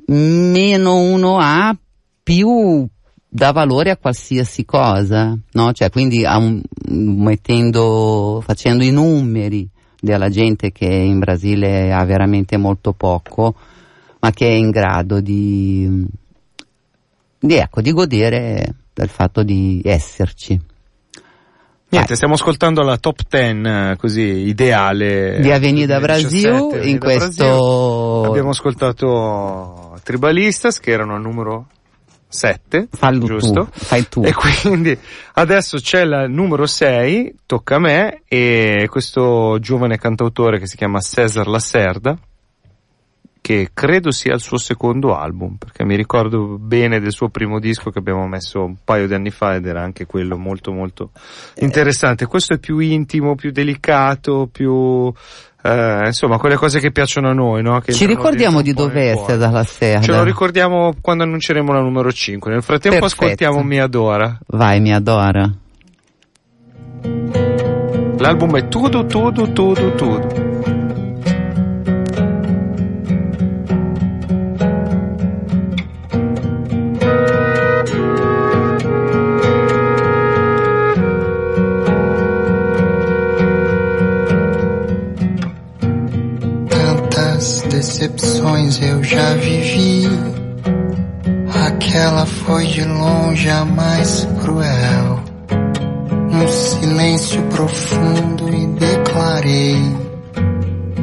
Meno 0.08 0.96
uno 0.98 1.38
ha, 1.40 1.76
più 2.24 2.88
dà 3.28 3.52
valore 3.52 3.92
a 3.92 3.98
qualsiasi 3.98 4.66
cosa, 4.66 5.38
no? 5.52 5.72
Cioè, 5.72 5.92
quindi 5.92 6.24
un- 6.26 6.62
mettendo, 6.90 8.42
facendo 8.44 8.84
i 8.84 8.92
numeri 8.92 9.70
della 10.00 10.30
gente 10.30 10.72
che 10.72 10.86
in 10.86 11.20
Brasile 11.20 11.94
ha 11.94 12.04
veramente 12.06 12.58
molto 12.58 12.94
poco, 12.94 13.54
ma 14.20 14.32
che 14.32 14.48
è 14.48 14.54
in 14.54 14.70
grado 14.72 15.20
di, 15.22 16.06
di, 17.46 17.56
ecco, 17.56 17.82
di 17.82 17.92
godere 17.92 18.76
del 18.94 19.10
fatto 19.10 19.44
di 19.44 19.82
esserci. 19.84 20.60
Niente, 21.88 22.16
stiamo 22.16 22.34
ascoltando 22.34 22.82
la 22.82 22.98
top 22.98 23.20
10 23.30 23.62
eh, 23.62 23.96
così 23.98 24.22
ideale 24.22 25.40
di 25.40 25.52
Avenida 25.52 25.98
2017, 26.00 26.50
Brasil 26.50 26.90
in 26.90 26.98
Brasil. 26.98 27.00
questo 27.00 28.24
Abbiamo 28.26 28.50
ascoltato 28.50 29.98
Tribalistas 30.04 30.80
che 30.80 30.92
erano 30.92 31.16
al 31.16 31.22
numero 31.22 31.68
7, 32.28 32.90
fallo 32.92 33.26
giusto? 33.26 33.64
tu, 33.66 33.70
fai 33.72 34.10
tu. 34.10 34.24
E 34.26 34.34
quindi 34.34 34.98
adesso 35.34 35.78
c'è 35.78 36.04
la 36.04 36.28
numero 36.28 36.66
6, 36.66 37.36
tocca 37.46 37.76
a 37.76 37.80
me, 37.80 38.24
e 38.28 38.88
questo 38.90 39.58
giovane 39.60 39.98
cantautore 39.98 40.60
che 40.60 40.68
si 40.68 40.76
chiama 40.76 41.00
Cesar 41.00 41.48
Lacerda, 41.48 42.18
che 43.46 43.70
credo 43.76 44.10
sia 44.10 44.34
il 44.34 44.40
suo 44.40 44.58
secondo 44.58 45.16
album, 45.16 45.58
perché 45.58 45.86
mi 45.86 45.96
ricordo 45.96 46.58
bene 46.58 47.00
del 47.00 47.12
suo 47.12 47.30
primo 47.30 47.60
disco 47.60 47.92
che 47.92 48.00
abbiamo 48.00 48.26
messo 48.26 48.64
un 48.64 48.78
paio 48.84 49.06
di 49.06 49.14
anni 49.14 49.30
fa 49.30 49.54
ed 49.54 49.68
era 49.68 49.84
anche 49.84 50.08
quello 50.08 50.36
molto 50.36 50.72
molto 50.72 51.12
interessante. 51.58 52.26
Questo 52.26 52.56
è 52.56 52.58
più 52.58 52.80
intimo, 52.80 53.36
più 53.36 53.52
delicato, 53.52 54.50
più... 54.52 55.14
eh, 55.62 56.02
insomma, 56.08 56.40
quelle 56.40 56.56
cose 56.56 56.80
che 56.80 56.92
piacciono 56.92 57.30
a 57.30 57.34
noi, 57.34 57.62
no? 57.62 57.80
Che 57.82 57.94
Ci 57.94 58.08
ricordiamo 58.08 58.62
di 58.64 58.74
dentro 58.74 58.86
un 58.86 58.90
po' 58.90 58.96
nel 58.98 59.06
dove 59.06 59.16
cuore. 59.20 59.34
è 59.36 59.38
dalla 59.38 59.64
sera. 59.64 60.02
Ce 60.02 60.12
lo 60.12 60.24
ricordiamo 60.24 60.94
quando 61.00 61.22
annunceremo 61.24 61.72
la 61.72 61.82
numero 61.82 62.12
5. 62.12 62.52
Nel 62.52 62.64
frattempo 62.64 62.98
Perfetto. 62.98 63.24
ascoltiamo 63.26 63.62
Mi 63.62 63.80
Adora. 63.80 64.40
Vai, 64.48 64.80
mi 64.82 64.92
adora. 64.92 65.48
L'album 68.18 68.58
è 68.58 68.68
Tudo, 68.70 69.06
Tudo, 69.06 69.52
Tudo, 69.52 69.92
Tudo. 69.94 70.45
Já 89.16 89.34
vivi. 89.36 90.10
Aquela 91.68 92.26
foi 92.26 92.66
de 92.68 92.84
longe 92.84 93.50
a 93.50 93.64
mais 93.64 94.28
cruel. 94.42 95.24
Um 96.32 96.48
silêncio 96.50 97.42
profundo 97.44 98.54
e 98.54 98.68
declarei: 98.68 99.78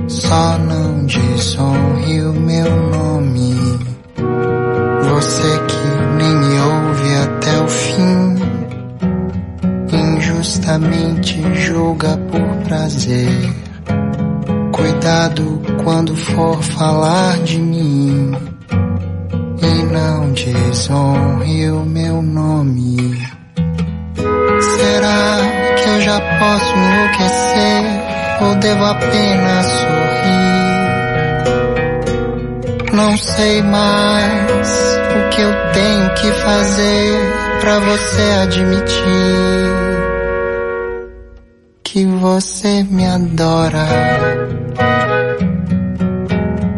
Só 0.08 0.58
não 0.58 1.06
desonre 1.06 2.20
o 2.22 2.32
meu 2.34 2.70
nome. 2.90 3.54
Você 5.08 5.58
que 5.68 5.86
nem 6.18 6.34
me 6.36 6.58
ouve 6.60 7.16
até 7.24 7.62
o 7.62 7.68
fim, 7.68 8.34
injustamente 9.90 11.42
julga 11.54 12.18
por 12.30 12.68
prazer. 12.68 13.54
Cuidado 14.72 15.62
quando 15.84 16.14
for 16.16 16.62
falar 16.62 17.38
de 17.40 17.58
mim 17.60 17.91
não 19.92 20.32
desonre 20.32 21.70
o 21.70 21.84
meu 21.84 22.22
nome. 22.22 22.96
Será 24.60 25.36
que 25.76 25.88
eu 25.88 26.00
já 26.00 26.18
posso 26.38 26.74
enlouquecer 26.74 27.84
ou 28.40 28.54
devo 28.56 28.84
apenas 28.84 29.66
sorrir? 29.66 30.12
Não 32.94 33.16
sei 33.18 33.62
mais 33.62 34.98
o 35.16 35.28
que 35.30 35.42
eu 35.42 35.52
tenho 35.72 36.14
que 36.14 36.32
fazer 36.40 37.20
pra 37.60 37.78
você 37.80 38.22
admitir 38.42 39.02
que 41.84 42.06
você 42.06 42.82
me 42.84 43.06
adora, 43.06 43.86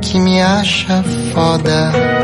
que 0.02 0.18
me 0.18 0.42
acha 0.42 1.04
foda. 1.32 2.23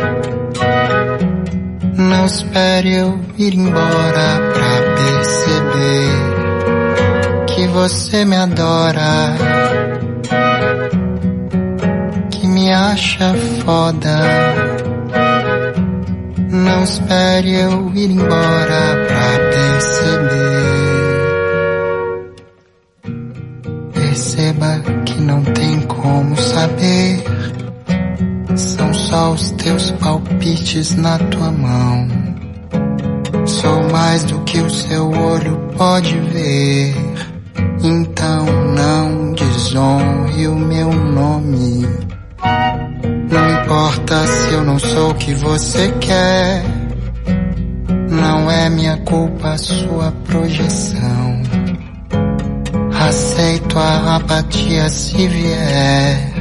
Não 2.00 2.24
espere 2.24 2.94
eu 2.94 3.20
ir 3.36 3.54
embora 3.54 4.40
pra 4.54 4.80
perceber 4.96 6.08
que 7.46 7.66
você 7.68 8.24
me 8.24 8.36
adora, 8.36 9.36
que 12.30 12.46
me 12.46 12.72
acha 12.72 13.34
foda. 13.62 14.18
Não 16.48 16.84
espere 16.84 17.54
eu 17.60 17.92
ir 17.94 18.10
embora 18.10 18.96
pra 19.06 19.38
perceber. 19.52 20.59
Palpites 30.70 30.94
na 30.96 31.18
tua 31.18 31.50
mão. 31.50 32.08
Sou 33.46 33.90
mais 33.90 34.24
do 34.24 34.38
que 34.40 34.58
o 34.58 34.70
seu 34.70 35.10
olho 35.10 35.56
pode 35.76 36.16
ver. 36.18 36.94
Então 37.82 38.46
não 38.76 39.32
desonre 39.32 40.46
o 40.46 40.54
meu 40.54 40.92
nome. 40.92 41.86
Não 43.30 43.62
importa 43.62 44.26
se 44.26 44.54
eu 44.54 44.64
não 44.64 44.78
sou 44.78 45.10
o 45.10 45.14
que 45.14 45.34
você 45.34 45.90
quer. 46.00 46.62
Não 48.08 48.50
é 48.50 48.68
minha 48.70 48.96
culpa 48.98 49.52
a 49.52 49.58
sua 49.58 50.12
projeção. 50.24 51.42
Aceito 53.08 53.78
a 53.78 54.16
apatia 54.16 54.88
se 54.88 55.26
vier, 55.26 56.32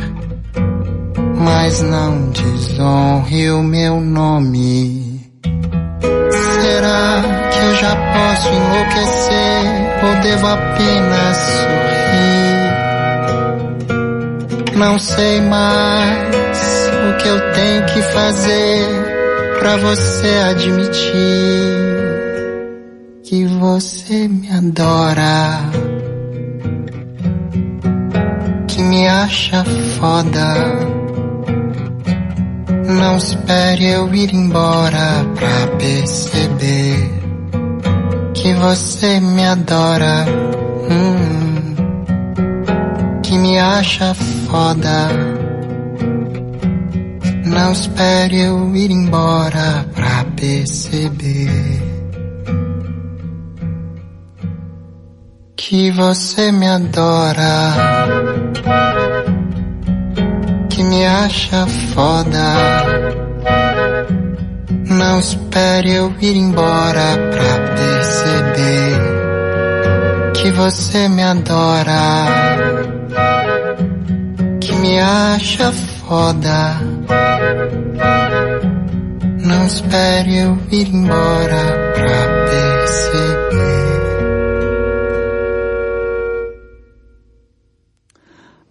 mas 1.40 1.82
não 1.82 2.30
desonre 2.32 3.52
o 3.52 3.64
meu 3.64 4.00
nome. 4.02 5.32
Será 6.32 7.24
que 7.52 7.60
eu 7.60 7.76
já 7.76 7.96
posso 7.96 8.50
enlouquecer 8.50 9.66
ou 10.04 10.16
devo 10.22 10.48
apenas 10.48 11.38
sorrir? 11.38 12.00
Não 14.76 15.00
sei 15.00 15.42
mais 15.42 16.92
o 17.10 17.18
que 17.18 17.28
eu 17.28 17.52
tenho 17.54 17.86
que 17.86 18.02
fazer 18.02 18.88
pra 19.60 19.78
você 19.78 20.28
admitir 20.52 21.90
que 23.24 23.46
você 23.46 24.28
me 24.28 24.50
adora 24.50 25.60
que 28.68 28.82
me 28.82 29.08
acha 29.08 29.64
foda. 30.00 30.99
Não 32.90 33.18
espere 33.18 33.86
eu 33.86 34.12
ir 34.16 34.34
embora 34.34 35.24
pra 35.36 35.68
perceber 35.78 36.98
que 38.34 38.52
você 38.56 39.20
me 39.20 39.46
adora. 39.46 40.26
Hum, 40.90 41.76
que 43.22 43.38
me 43.38 43.60
acha 43.60 44.16
foda. 44.16 45.08
Não 47.46 47.72
espere 47.72 48.40
eu 48.40 48.76
ir 48.76 48.90
embora 48.90 49.86
pra 49.94 50.26
perceber 50.36 51.80
que 55.56 55.92
você 55.92 56.52
me 56.52 56.68
adora. 56.68 57.76
Que 60.80 60.84
me 60.86 61.06
acha 61.06 61.68
foda. 61.94 62.56
Não 64.88 65.20
espere 65.20 65.92
eu 65.96 66.10
ir 66.22 66.38
embora 66.38 67.18
pra 67.32 67.60
perceber 67.76 68.98
que 70.36 70.52
você 70.52 71.10
me 71.10 71.22
adora, 71.22 72.28
que 74.62 74.72
me 74.76 74.98
acha 75.02 75.70
foda. 75.74 76.78
Não 79.44 79.66
espere 79.66 80.38
eu 80.38 80.58
ir 80.72 80.88
embora 80.88 81.92
pra 81.94 82.26
perceber. 82.48 83.20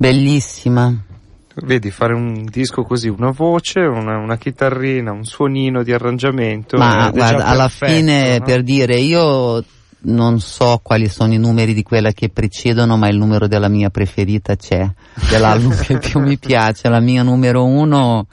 Bellissima. 0.00 1.07
Vedi, 1.62 1.90
fare 1.90 2.14
un 2.14 2.44
disco 2.44 2.82
così, 2.82 3.08
una 3.08 3.30
voce, 3.30 3.80
una, 3.80 4.18
una 4.18 4.36
chitarrina, 4.36 5.12
un 5.12 5.24
suonino 5.24 5.82
di 5.82 5.92
arrangiamento. 5.92 6.76
Ma 6.76 7.04
già 7.04 7.10
guarda, 7.10 7.44
alla 7.46 7.62
perfetto, 7.64 7.92
fine 7.92 8.38
no? 8.38 8.44
per 8.44 8.62
dire 8.62 8.96
io 8.96 9.64
non 10.00 10.40
so 10.40 10.80
quali 10.82 11.08
sono 11.08 11.32
i 11.32 11.38
numeri 11.38 11.74
di 11.74 11.82
quella 11.82 12.12
che 12.12 12.28
precedono, 12.28 12.96
ma 12.96 13.08
il 13.08 13.16
numero 13.16 13.48
della 13.48 13.68
mia 13.68 13.90
preferita 13.90 14.54
c'è, 14.54 14.88
dell'album 15.28 15.76
che 15.80 15.98
più 15.98 16.20
mi 16.20 16.38
piace, 16.38 16.88
la 16.88 17.00
mia 17.00 17.22
numero 17.22 17.64
uno. 17.64 18.26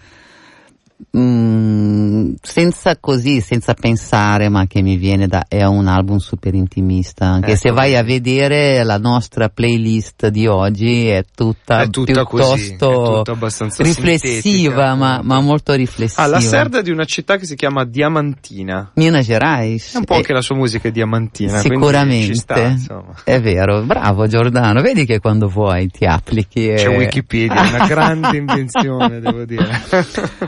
Mm, 1.17 2.33
senza 2.41 2.97
così, 2.97 3.41
senza 3.41 3.73
pensare, 3.73 4.49
ma 4.49 4.65
che 4.67 4.81
mi 4.81 4.97
viene 4.97 5.27
da, 5.27 5.45
è 5.47 5.63
un 5.63 5.87
album 5.87 6.17
super 6.17 6.53
intimista. 6.53 7.25
Anche 7.25 7.51
Ecco. 7.51 7.59
se 7.59 7.71
vai 7.71 7.95
a 7.95 8.03
vedere 8.03 8.83
la 8.83 8.97
nostra 8.97 9.49
playlist 9.49 10.27
di 10.27 10.47
oggi 10.47 11.07
è 11.07 11.23
tutta, 11.35 11.81
È 11.81 11.89
tutta 11.89 12.23
così, 12.23 12.69
piuttosto 12.69 13.13
è 13.13 13.17
tutta 13.17 13.31
abbastanza 13.31 13.83
riflessiva, 13.83 14.95
ma, 14.95 15.21
ma 15.23 15.39
molto 15.41 15.73
riflessiva. 15.73 16.23
Ah, 16.23 16.27
la 16.27 16.39
Serda 16.39 16.79
è 16.79 16.81
di 16.81 16.91
una 16.91 17.05
città 17.05 17.37
che 17.37 17.45
si 17.45 17.55
chiama 17.55 17.85
Diamantina. 17.85 18.91
Minas 18.95 19.25
Gerais. 19.25 19.93
È 19.93 19.97
un 19.97 20.03
po' 20.05 20.13
Eh, 20.13 20.17
anche 20.17 20.33
la 20.33 20.41
sua 20.41 20.55
musica 20.55 20.87
è 20.87 20.91
diamantina. 20.91 21.59
Sicuramente, 21.59 22.35
sta, 22.35 22.75
è 23.23 23.41
vero, 23.41 23.81
bravo 23.83 24.27
Giordano, 24.27 24.81
vedi 24.81 25.05
che 25.05 25.19
quando 25.19 25.47
vuoi 25.47 25.89
ti 25.89 26.05
applichi. 26.05 26.69
e- 26.69 26.75
C'è 26.75 26.95
Wikipedia, 26.95 27.61
una 27.61 27.85
grande 27.87 28.37
invenzione, 28.37 29.19
devo 29.19 29.43
dire. 29.45 29.67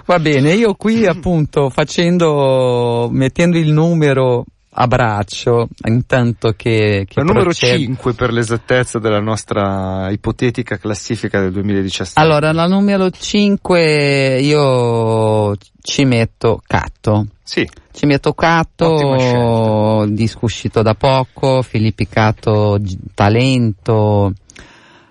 Va 0.05 0.19
bene, 0.19 0.36
io 0.45 0.75
qui 0.75 1.05
appunto 1.07 1.69
facendo, 1.69 3.09
mettendo 3.11 3.57
il 3.57 3.71
numero 3.71 4.45
a 4.79 4.85
braccio, 4.85 5.69
intanto 5.87 6.53
che, 6.55 7.05
che 7.07 7.13
La 7.15 7.23
numero 7.23 7.45
procede- 7.45 7.79
5 7.79 8.13
per 8.13 8.31
l'esattezza 8.31 8.99
della 8.99 9.19
nostra 9.19 10.09
ipotetica 10.11 10.77
classifica 10.77 11.39
del 11.39 11.51
2017. 11.51 12.19
Allora, 12.19 12.51
la 12.51 12.67
numero 12.67 13.09
5 13.09 14.39
io 14.39 15.55
ci 15.81 16.05
metto 16.05 16.61
Catto. 16.65 17.25
Sì, 17.43 17.67
Ci 17.91 18.05
metto 18.05 18.33
Catto, 18.33 20.05
disco 20.09 20.39
uscito 20.45 20.83
da 20.83 20.93
poco, 20.93 21.63
Filippi 21.63 22.07
Catto, 22.07 22.77
talento 23.15 24.33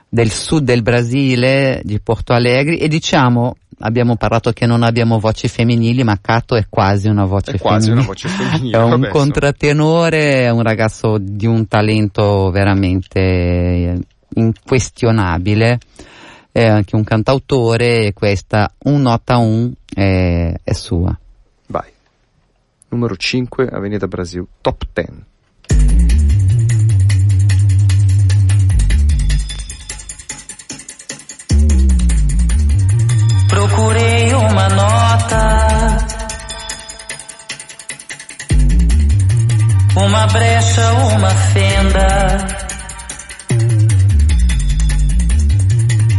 del 0.09 0.31
sud 0.31 0.65
del 0.65 0.83
Brasile, 0.83 1.81
di 1.83 1.99
Porto 2.01 2.33
Alegre 2.35 2.79
e 2.79 2.89
diciamo, 2.89 3.57
abbiamo 3.81 4.17
parlato 4.17 4.53
che 4.53 4.67
non 4.67 4.83
abbiamo 4.83 5.19
voci 5.19 5.49
femminili, 5.49 6.03
ma 6.03 6.19
Catto 6.21 6.55
è 6.55 6.67
quasi 6.69 7.09
una 7.09 7.25
voce 7.25 7.53
è 7.53 7.59
quasi 7.59 7.89
femminile. 7.89 7.93
una 7.93 8.07
voce 8.07 8.29
femminile. 8.29 8.77
È 8.79 8.83
un 8.83 8.91
vabbè, 8.91 9.09
contratenore, 9.09 10.45
è 10.45 10.51
un 10.51 10.63
ragazzo 10.63 11.19
di 11.19 11.47
un 11.47 11.67
talento 11.69 12.51
veramente 12.51 13.21
eh, 13.21 13.99
inquestionabile, 14.35 15.79
è 16.51 16.67
anche 16.67 16.97
un 16.97 17.05
cantautore 17.05 18.07
e 18.07 18.13
questa 18.13 18.71
Un 18.85 19.03
Nota 19.03 19.37
Un 19.37 19.73
è, 19.95 20.55
è 20.63 20.73
sua. 20.73 21.17
Vai. 21.67 21.91
Numero 22.89 23.17
5, 23.17 23.69
Avenida 23.69 24.07
Brasil, 24.07 24.47
top 24.61 24.85
10. 24.93 26.16
Procurei 33.77 34.33
uma 34.33 34.69
nota, 34.71 35.99
uma 39.97 40.27
brecha, 40.29 40.93
uma 40.93 41.29
fenda. 41.29 42.39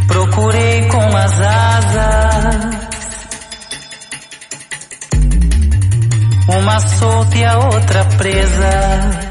Procurei 0.06 0.86
com 0.86 1.16
as 1.16 1.40
asas, 1.40 2.76
uma 6.48 6.80
solta 6.80 7.36
e 7.38 7.44
a 7.44 7.58
outra 7.58 8.04
presa. 8.04 9.27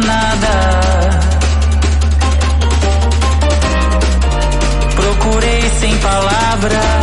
Nada. 0.00 1.20
Procurei 4.96 5.70
sem 5.80 5.96
palavras. 5.98 6.97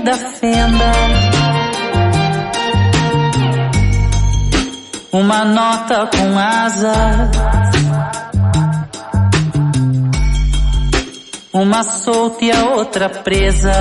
Da 0.00 0.16
fenda. 0.16 0.92
Uma 5.12 5.44
nota 5.44 6.06
com 6.06 6.38
asa. 6.38 7.30
Uma 11.52 11.82
solta 11.82 12.44
e 12.44 12.52
a 12.52 12.64
outra 12.70 13.08
presa. 13.08 13.72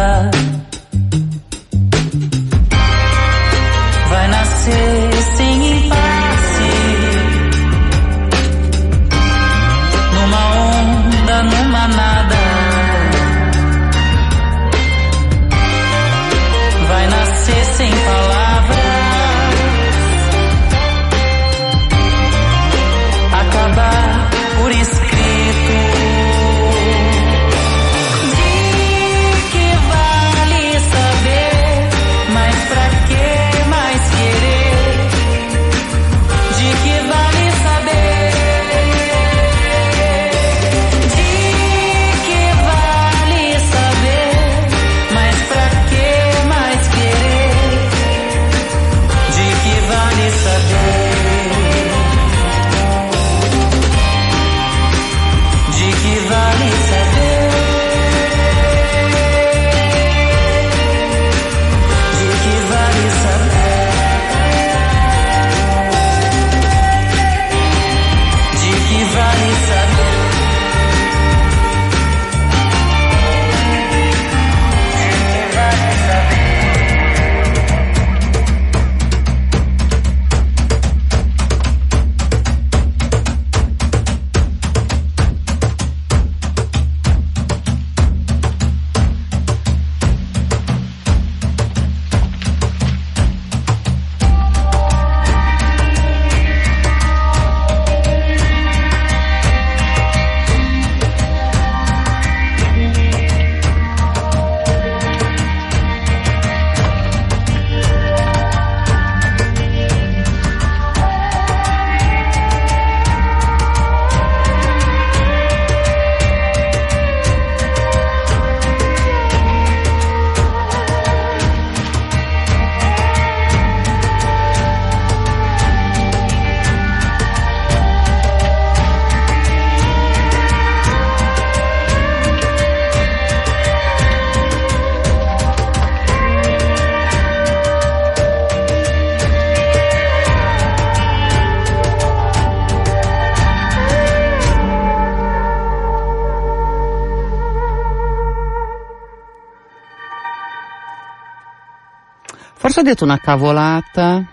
Forse 152.79 152.91
ho 152.91 152.93
detto 152.93 153.03
una 153.03 153.19
cavolata. 153.19 154.25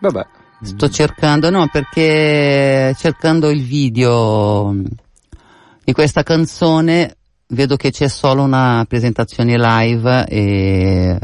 Vabbè. 0.00 0.26
Sto 0.62 0.88
cercando, 0.88 1.50
no, 1.50 1.68
perché 1.68 2.94
cercando 2.96 3.50
il 3.50 3.62
video 3.62 4.72
di 5.82 5.92
questa 5.92 6.22
canzone 6.22 7.16
vedo 7.48 7.74
che 7.76 7.90
c'è 7.90 8.06
solo 8.06 8.42
una 8.42 8.84
presentazione 8.88 9.58
live 9.58 10.26
e 10.28 11.18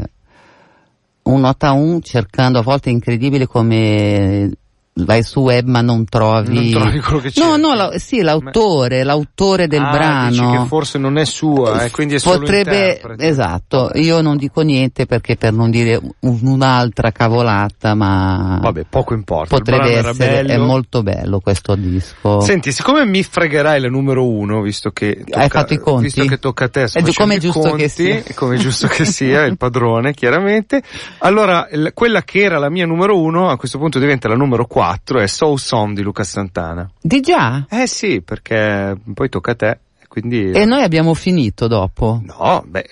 un 1.23 1.39
nota 1.39 1.71
un 1.71 2.01
cercando 2.01 2.59
a 2.59 2.61
volte 2.61 2.89
è 2.89 2.93
incredibile 2.93 3.47
come 3.47 4.51
vai 4.95 5.23
su 5.23 5.39
web 5.41 5.67
ma 5.67 5.81
non 5.81 6.05
trovi, 6.05 6.53
Non 6.53 6.69
trovi 6.69 6.99
quello 6.99 7.19
che 7.19 7.31
c'è. 7.31 7.41
no 7.43 7.57
no 7.57 7.73
la- 7.73 7.97
sì 7.97 8.21
l'autore 8.21 9.03
l'autore 9.03 9.67
del 9.67 9.81
Ah, 9.81 9.91
brano 9.91 10.29
dici 10.29 10.45
che 10.45 10.65
forse 10.67 10.97
non 10.99 11.17
è 11.17 11.25
sua, 11.25 11.83
eh, 11.83 11.89
quindi 11.91 12.15
è 12.15 12.19
potrebbe 12.21 13.01
esatto 13.17 13.89
io 13.95 14.21
non 14.21 14.37
dico 14.37 14.61
niente 14.61 15.05
perché 15.07 15.35
per 15.35 15.51
non 15.53 15.71
dire 15.71 15.99
un- 16.19 16.39
un'altra 16.43 17.11
cavolata 17.11 17.95
ma 17.95 18.59
Vabbè, 18.61 18.85
poco 18.87 19.13
importa. 19.15 19.55
potrebbe 19.57 19.97
essere 19.97 20.41
è 20.43 20.57
molto 20.57 21.01
bello 21.01 21.39
questo 21.39 21.73
disco 21.75 22.39
Senti, 22.41 22.71
siccome 22.71 23.03
mi 23.05 23.23
fregherai 23.23 23.79
la 23.81 23.89
numero 23.89 24.27
uno, 24.27 24.61
visto 24.61 24.91
che 24.91 25.23
tocca, 25.25 25.39
Hai 25.39 25.49
fatto 25.49 25.73
i 25.73 25.77
conti? 25.79 26.03
visto 26.03 26.25
che 26.25 26.37
tocca 26.39 26.65
a 26.65 26.69
te, 26.69 26.83
È 26.83 27.01
come 27.13 27.35
i 27.35 27.39
giusto 27.39 27.61
che 27.61 27.69
conti, 27.69 27.89
sia. 27.89 28.21
e 28.25 28.33
come 28.35 28.55
è 28.55 28.57
giusto 28.59 28.87
che 28.87 29.05
sia, 29.05 29.43
il 29.45 29.57
padrone, 29.57 30.13
chiaramente. 30.13 30.81
Allora, 31.19 31.67
quella 31.93 32.21
che 32.23 32.41
era 32.41 32.57
la 32.59 32.69
mia 32.69 32.85
numero 32.85 33.19
uno, 33.19 33.49
a 33.49 33.57
questo 33.57 33.77
punto 33.77 33.99
diventa 33.99 34.27
la 34.27 34.35
numero 34.35 34.65
quattro, 34.83 35.19
è 35.19 35.27
Soul 35.27 35.59
Song 35.59 35.95
di 35.95 36.01
Luca 36.01 36.23
Santana. 36.23 36.89
di 37.01 37.21
già 37.21 37.65
Eh 37.69 37.87
sì, 37.87 38.21
perché 38.21 38.97
poi 39.13 39.29
tocca 39.29 39.51
a 39.51 39.55
te, 39.55 39.79
quindi... 40.09 40.51
e 40.51 40.65
noi 40.65 40.83
abbiamo 40.83 41.13
finito 41.13 41.67
dopo 41.67 42.21
No, 42.23 42.63
beh, 42.67 42.89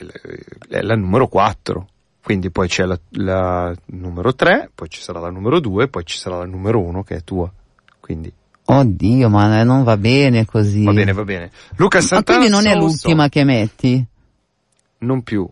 è 0.70 0.82
la 0.82 0.96
numero 0.96 1.28
4. 1.28 1.88
Quindi 2.24 2.52
poi 2.52 2.68
c'è 2.68 2.86
la, 2.86 2.98
la 3.14 3.74
numero 3.88 4.34
3, 4.34 4.70
poi 4.74 4.90
ci 4.90 5.02
sarà 5.02 5.20
la 5.20 5.30
numero 5.32 5.60
2, 5.60 5.88
poi 5.88 6.06
ci 6.06 6.18
sarà 6.18 6.38
la 6.38 6.46
numero 6.46 6.80
1 6.80 7.04
che 7.04 7.16
è 7.16 7.24
tua. 7.24 7.52
Quindi 8.00 8.32
oddio 8.64 9.28
ma 9.28 9.64
non 9.64 9.84
va 9.84 9.98
bene 9.98 10.46
così 10.46 10.86
va 10.86 10.94
bene, 10.94 11.12
va 11.12 11.24
bene. 11.24 11.52
Luca 11.76 11.98
ma 11.98 12.04
Santana 12.06 12.40
quindi 12.40 12.56
non 12.56 12.68
è 12.72 12.76
l'ultima 12.76 13.28
che 13.28 13.44
metti. 13.44 14.06
Non 15.00 15.24
più, 15.24 15.50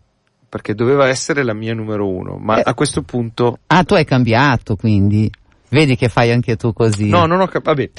perché 0.48 0.74
doveva 0.76 1.08
essere 1.10 1.44
la 1.44 1.54
mia 1.54 1.74
numero 1.74 2.08
1, 2.08 2.38
ma 2.38 2.60
Eh. 2.60 2.64
a 2.64 2.74
questo 2.76 3.02
punto 3.02 3.60
ah 3.68 3.84
tu 3.84 3.96
hai 3.96 4.06
cambiato 4.06 4.76
quindi 4.76 5.30
vedi 5.70 5.96
che 5.96 6.10
fai 6.10 6.32
anche 6.32 6.56
tu 6.56 6.74
così 6.74 7.08
No, 7.10 7.26
non 7.26 7.40
ho 7.42 7.48
capito. 7.48 7.70
Vabbè. 7.70 7.90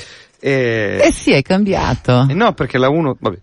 Eh, 0.41 1.01
eh 1.03 1.13
sì 1.13 1.33
hai 1.33 1.43
cambiato 1.43 2.27
eh 2.29 2.35
no, 2.35 2.53
perché 2.55 2.79
la 2.79 2.89
1 2.89 3.17
vabbè. 3.21 3.39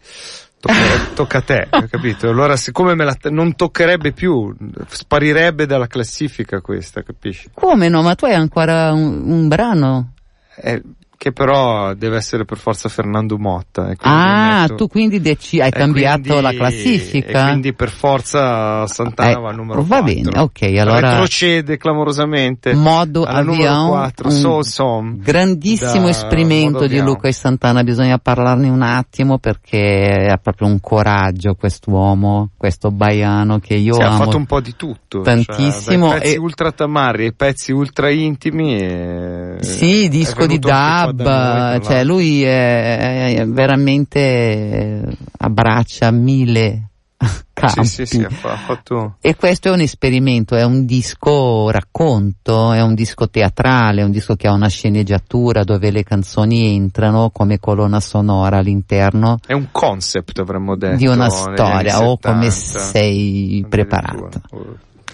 Tocca, 0.59 0.73
tocca 1.13 1.37
a 1.37 1.41
te, 1.41 1.67
hai 1.69 1.87
capito? 1.87 2.27
Allora, 2.27 2.57
siccome 2.57 2.95
me 2.95 3.05
la 3.05 3.15
non 3.29 3.55
toccherebbe 3.55 4.11
più, 4.11 4.55
sparirebbe 4.87 5.67
dalla 5.67 5.85
classifica 5.85 6.61
questa, 6.61 7.03
capisci? 7.03 7.51
come 7.53 7.89
no 7.89 8.01
ma 8.01 8.15
tu 8.15 8.25
hai 8.25 8.33
ancora 8.33 8.91
un, 8.91 9.29
un 9.29 9.47
brano 9.47 10.13
Eh, 10.55 10.81
che 11.17 11.31
però 11.31 11.93
deve 11.95 12.17
essere 12.17 12.45
per 12.45 12.57
forza 12.59 12.89
Fernando 12.89 13.37
Motta. 13.39 13.89
e 13.89 13.95
quindi 13.95 14.17
ah 14.19 14.61
metto- 14.61 14.75
tu 14.75 14.87
quindi 14.87 15.19
deci- 15.19 15.59
hai 15.59 15.69
e 15.69 15.71
cambiato 15.71 16.21
quindi- 16.21 16.41
la 16.41 16.51
E 16.51 16.55
classifica 16.55 17.43
quindi 17.47 17.73
per 17.73 17.89
forza 17.89 18.85
Santana 18.85 19.31
Eh, 19.31 19.41
va 19.41 19.49
al 19.49 19.55
numero 19.55 19.81
va 19.81 20.01
4. 20.01 20.13
bene, 20.13 20.39
ok, 20.39 20.61
allora- 20.79 21.09
Retrocede 21.11 21.77
clamorosamente. 21.77 22.73
modo 22.75 23.25
numero 23.25 23.51
abbiamo 23.51 23.87
4, 23.89 24.27
un 24.27 24.33
Soul 24.35 24.65
Song. 24.65 25.17
grandissimo 25.21 26.07
esperimento 26.07 26.85
di. 26.87 26.99
Luca 26.99 27.27
e 27.27 27.33
Santana, 27.33 27.83
bisogna 27.83 28.17
parlarne 28.19 28.69
un 28.69 28.81
attimo 28.81 29.37
perché 29.39 30.27
ha 30.31 30.37
proprio 30.37 30.67
un 30.67 30.79
coraggio 30.79 31.55
quest'uomo, 31.55 32.49
questo 32.57 32.91
baiano 32.91 33.59
che 33.59 33.73
io 33.75 33.93
Sì, 33.95 34.01
ha 34.01 34.09
amo. 34.09 34.23
fatto 34.25 34.37
un 34.37 34.45
po' 34.45 34.59
di 34.61 34.75
tutto. 34.75 35.21
tantissimo 35.21 36.09
Cioè, 36.09 36.19
pezzi 36.19 36.33
e- 36.35 36.37
ultra 36.37 36.71
tamarri 36.71 37.25
ai 37.25 37.33
pezzi 37.33 37.71
ultra 37.71 38.09
intimi. 38.11 38.77
E... 38.79 39.55
Sì, 39.61 40.07
disco 40.09 40.41
di 40.45 40.59
venuto 40.59 40.67
noi, 41.11 41.23
tra 41.23 41.79
cioè 41.81 42.03
lui 42.03 42.43
è, 42.43 43.35
è 43.35 43.47
veramente 43.47 44.19
eh, 44.19 45.17
abbraccia 45.39 46.11
mille 46.11 46.89
campi. 47.53 47.85
Sì, 47.85 48.05
sì, 48.05 48.17
sì, 48.17 48.27
fatto... 48.29 49.15
E 49.21 49.35
questo 49.35 49.69
è 49.69 49.71
un 49.71 49.81
esperimento, 49.81 50.55
è 50.55 50.63
un 50.63 50.85
disco 50.85 51.69
racconto, 51.71 52.71
è 52.71 52.81
un 52.81 52.93
disco 52.93 53.29
teatrale, 53.29 54.01
è 54.01 54.03
un 54.03 54.11
disco 54.11 54.35
che 54.35 54.47
ha 54.47 54.53
una 54.53 54.69
sceneggiatura 54.69 55.63
dove 55.63 55.89
le 55.89 56.03
canzoni 56.03 56.75
entrano 56.75 57.31
come 57.31 57.59
colonna 57.59 57.99
sonora 57.99 58.57
all'interno 58.57 59.39
È 59.45 59.53
un 59.53 59.69
concept, 59.71 60.39
avremmo 60.39 60.75
detto. 60.75 60.97
di 60.97 61.07
una 61.07 61.29
storia 61.29 62.01
o 62.01 62.17
come 62.17 62.51
70. 62.51 62.79
sei 62.91 63.65
preparato. 63.67 64.41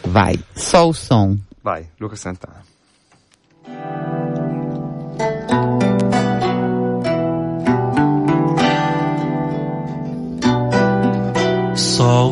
Vai, 0.07 0.41
Soul 0.51 0.93
Song. 0.93 1.37
Vai, 1.61 1.87
Luca 1.95 2.15
Santana. 2.15 2.61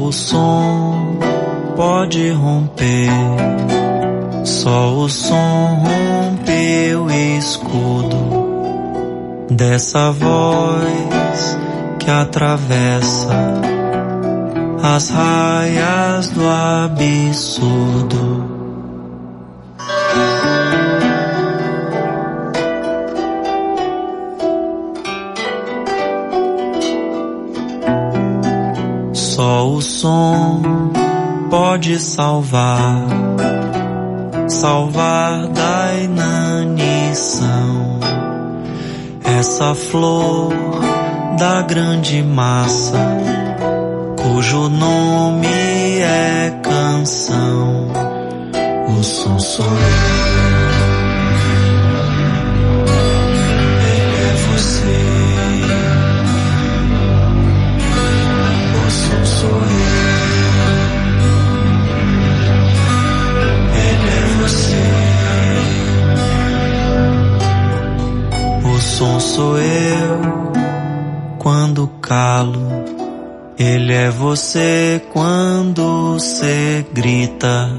O 0.02 0.12
som 0.12 1.20
pode 1.76 2.32
romper, 2.32 3.10
só 4.44 4.94
o 4.96 5.08
som 5.08 5.84
rompe 5.84 6.96
o 6.96 7.10
escudo 7.38 8.18
dessa 9.52 10.12
voz 10.12 11.58
que 12.00 12.10
atravessa 12.10 13.62
as 14.82 15.10
raias 15.12 16.32
do 16.32 16.42
absurdo. 16.50 18.22
Só 29.42 29.68
o 29.68 29.82
som 29.82 30.62
pode 31.50 32.00
salvar, 32.00 33.08
salvar 34.48 35.48
da 35.48 35.96
inanição. 35.96 37.50
Essa 39.24 39.74
flor 39.74 40.54
da 41.40 41.64
grande 41.64 42.22
massa, 42.22 43.18
cujo 44.22 44.70
nome 44.70 45.48
é 45.48 46.60
canção. 46.62 47.88
O 48.96 49.04
som 49.04 49.40
sou 49.40 49.66
som 69.02 69.20
sou 69.20 69.58
eu 69.58 70.22
quando 71.40 71.88
calo. 72.04 72.86
Ele 73.58 73.96
é 73.96 74.12
você 74.12 75.02
quando 75.12 76.14
você 76.14 76.86
grita. 76.94 77.72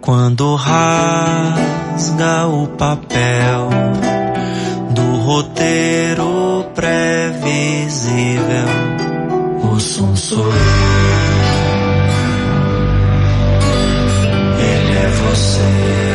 Quando 0.00 0.54
rasga 0.54 2.46
o 2.46 2.66
papel 2.66 3.68
do 4.94 5.16
roteiro 5.16 6.64
previsível. 6.74 8.40
O 9.70 9.78
som 9.78 10.16
sou 10.16 10.46
eu. 10.46 10.52
Ele 14.60 14.96
é 14.96 15.08
você. 15.08 16.05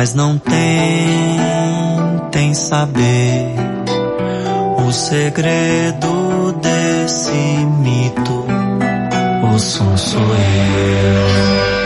Mas 0.00 0.14
não 0.14 0.38
tentem 0.38 0.54
saber 2.54 3.54
o 4.78 4.90
segredo 4.90 6.52
desse 6.52 7.30
mito. 7.82 8.46
O 9.54 9.58
som 9.58 9.94
sou 9.98 10.22
eu. 10.22 11.79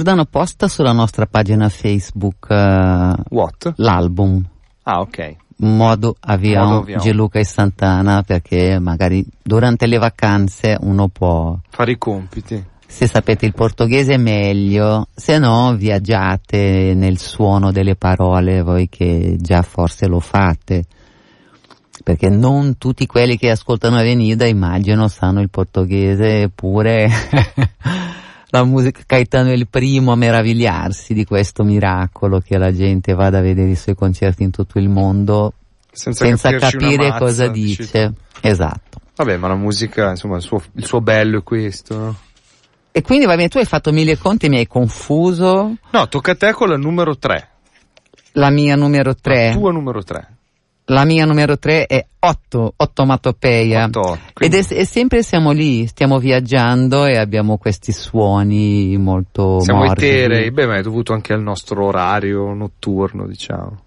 Giordano 0.00 0.24
posta 0.24 0.66
sulla 0.66 0.92
nostra 0.92 1.26
pagina 1.26 1.68
Facebook 1.68 2.46
uh, 2.48 3.12
What? 3.28 3.74
l'album. 3.76 4.42
Ah, 4.84 5.00
ok. 5.00 5.36
Modo 5.56 6.16
Avion, 6.20 6.64
Modo 6.66 6.78
Avion. 6.80 7.00
Gianluca 7.00 7.38
e 7.38 7.44
Santana 7.44 8.22
perché 8.22 8.78
magari 8.78 9.22
durante 9.42 9.86
le 9.86 9.98
vacanze 9.98 10.78
uno 10.80 11.08
può 11.08 11.54
Fare 11.68 11.90
i 11.90 11.98
compiti. 11.98 12.64
se 12.86 13.06
sapete 13.06 13.44
il 13.44 13.52
portoghese 13.52 14.16
meglio, 14.16 15.08
se 15.14 15.36
no 15.36 15.74
viaggiate 15.76 16.94
nel 16.94 17.18
suono 17.18 17.70
delle 17.70 17.94
parole 17.94 18.62
voi 18.62 18.88
che 18.88 19.36
già 19.38 19.60
forse 19.60 20.06
lo 20.06 20.20
fate. 20.20 20.86
Perché 22.02 22.30
non 22.30 22.78
tutti 22.78 23.04
quelli 23.04 23.36
che 23.36 23.50
ascoltano 23.50 23.98
Avenida 23.98 24.46
immagino 24.46 25.08
sanno 25.08 25.42
il 25.42 25.50
portoghese 25.50 26.40
eppure 26.44 27.06
la 28.50 28.64
musica 28.64 29.00
Caetano 29.06 29.50
è 29.50 29.52
il 29.52 29.68
primo 29.68 30.12
a 30.12 30.16
meravigliarsi 30.16 31.14
di 31.14 31.24
questo 31.24 31.62
miracolo 31.64 32.40
che 32.40 32.58
la 32.58 32.72
gente 32.72 33.14
vada 33.14 33.38
a 33.38 33.42
vedere 33.42 33.70
i 33.70 33.76
suoi 33.76 33.94
concerti 33.94 34.42
in 34.42 34.50
tutto 34.50 34.78
il 34.78 34.88
mondo 34.88 35.54
Senza, 35.92 36.24
senza 36.24 36.50
capire 36.56 37.08
mazza, 37.08 37.18
cosa 37.18 37.48
dice. 37.48 37.90
tu. 37.90 38.14
Esatto. 38.40 39.00
Vabbè, 39.16 39.36
ma 39.36 39.48
la 39.48 39.54
musica, 39.54 40.10
insomma, 40.10 40.36
il 40.36 40.42
suo, 40.42 40.62
il 40.74 40.84
suo 40.84 41.00
bello 41.00 41.38
è 41.38 41.42
questo, 41.42 41.98
no? 41.98 42.16
E 42.92 43.02
quindi 43.02 43.26
va 43.26 43.36
bene, 43.36 43.48
tu 43.48 43.58
hai 43.58 43.64
fatto 43.66 43.92
mille 43.92 44.18
conti, 44.18 44.48
mi 44.48 44.56
hai 44.56 44.66
confuso. 44.66 45.76
No, 45.90 46.08
tocca 46.08 46.32
a 46.32 46.34
te 46.34 46.52
con 46.52 46.68
la 46.68 46.76
numero 46.76 47.16
3. 47.16 47.48
La 48.32 48.50
mia 48.50 48.74
numero 48.76 49.14
3. 49.14 49.52
Tua 49.52 49.70
numero 49.70 50.02
3. 50.02 50.28
La 50.90 51.04
mia 51.04 51.24
numero 51.24 51.56
3 51.56 51.86
è 51.86 52.04
8, 52.18 52.72
otomatopeia. 52.76 53.84
Otto, 53.84 54.14
Ed 54.14 54.32
quindi- 54.32 54.56
è, 54.56 54.80
e 54.80 54.84
sempre 54.84 55.22
siamo 55.22 55.52
lì, 55.52 55.86
stiamo 55.86 56.18
viaggiando 56.18 57.04
e 57.06 57.16
abbiamo 57.16 57.58
questi 57.58 57.92
suoni 57.92 58.96
molto 58.96 59.60
Siamo 59.60 59.84
morbidi. 59.84 60.08
eterei, 60.08 60.50
beh, 60.50 60.66
ma 60.66 60.76
è 60.78 60.82
dovuto 60.82 61.12
anche 61.12 61.32
al 61.32 61.42
nostro 61.42 61.84
orario 61.84 62.52
notturno, 62.54 63.26
diciamo. 63.28 63.80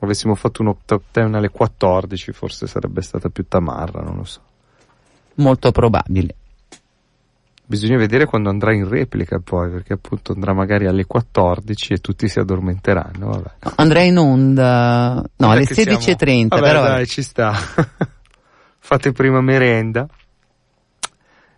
Avessimo 0.00 0.34
fatto 0.34 0.60
un 0.60 0.74
top 0.84 1.02
10 1.10 1.34
alle 1.34 1.48
14, 1.48 2.32
forse 2.32 2.66
sarebbe 2.66 3.00
stata 3.00 3.30
più 3.30 3.46
tamarra, 3.48 4.02
non 4.02 4.16
lo 4.16 4.24
so. 4.24 4.40
Molto 5.36 5.72
probabile. 5.72 6.34
Bisogna 7.66 7.96
vedere 7.96 8.26
quando 8.26 8.50
andrà 8.50 8.74
in 8.74 8.86
replica 8.86 9.40
poi, 9.42 9.70
perché 9.70 9.94
appunto 9.94 10.32
andrà 10.32 10.52
magari 10.52 10.86
alle 10.86 11.06
14 11.06 11.94
e 11.94 11.98
tutti 11.98 12.28
si 12.28 12.38
addormenteranno, 12.38 13.26
vabbè. 13.26 13.50
Andrei 13.76 14.08
in 14.08 14.18
onda, 14.18 15.24
no, 15.36 15.50
alle 15.50 15.64
che 15.64 15.74
siamo- 15.74 15.98
16.30, 15.98 16.48
Vabbè, 16.48 16.62
però 16.62 16.82
dai, 16.82 17.06
ci 17.06 17.22
sta. 17.22 17.54
Fate 18.78 19.12
prima 19.12 19.40
merenda. 19.40 20.06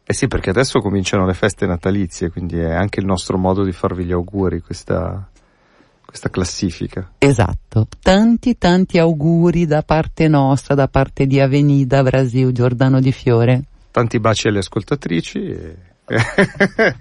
Eh 0.08 0.14
sì, 0.14 0.28
perché 0.28 0.50
adesso 0.50 0.78
cominciano 0.78 1.26
le 1.26 1.34
feste 1.34 1.66
natalizie, 1.66 2.30
quindi 2.30 2.56
è 2.60 2.72
anche 2.72 3.00
il 3.00 3.06
nostro 3.06 3.36
modo 3.36 3.64
di 3.64 3.72
farvi 3.72 4.04
gli 4.04 4.12
auguri, 4.12 4.60
questa, 4.60 5.28
questa 6.04 6.30
classifica. 6.30 7.14
esatto. 7.18 7.88
Tanti 8.00 8.56
tanti 8.56 8.98
auguri 9.00 9.66
da 9.66 9.82
parte 9.82 10.28
nostra, 10.28 10.76
da 10.76 10.86
parte 10.86 11.26
di 11.26 11.40
Avenida 11.40 12.04
Brasil 12.04 12.52
Giordano 12.52 13.00
di 13.00 13.10
Fiore. 13.10 13.64
Tanti 13.90 14.20
baci 14.20 14.46
alle 14.46 14.58
ascoltatrici 14.60 15.38
e... 15.40 15.76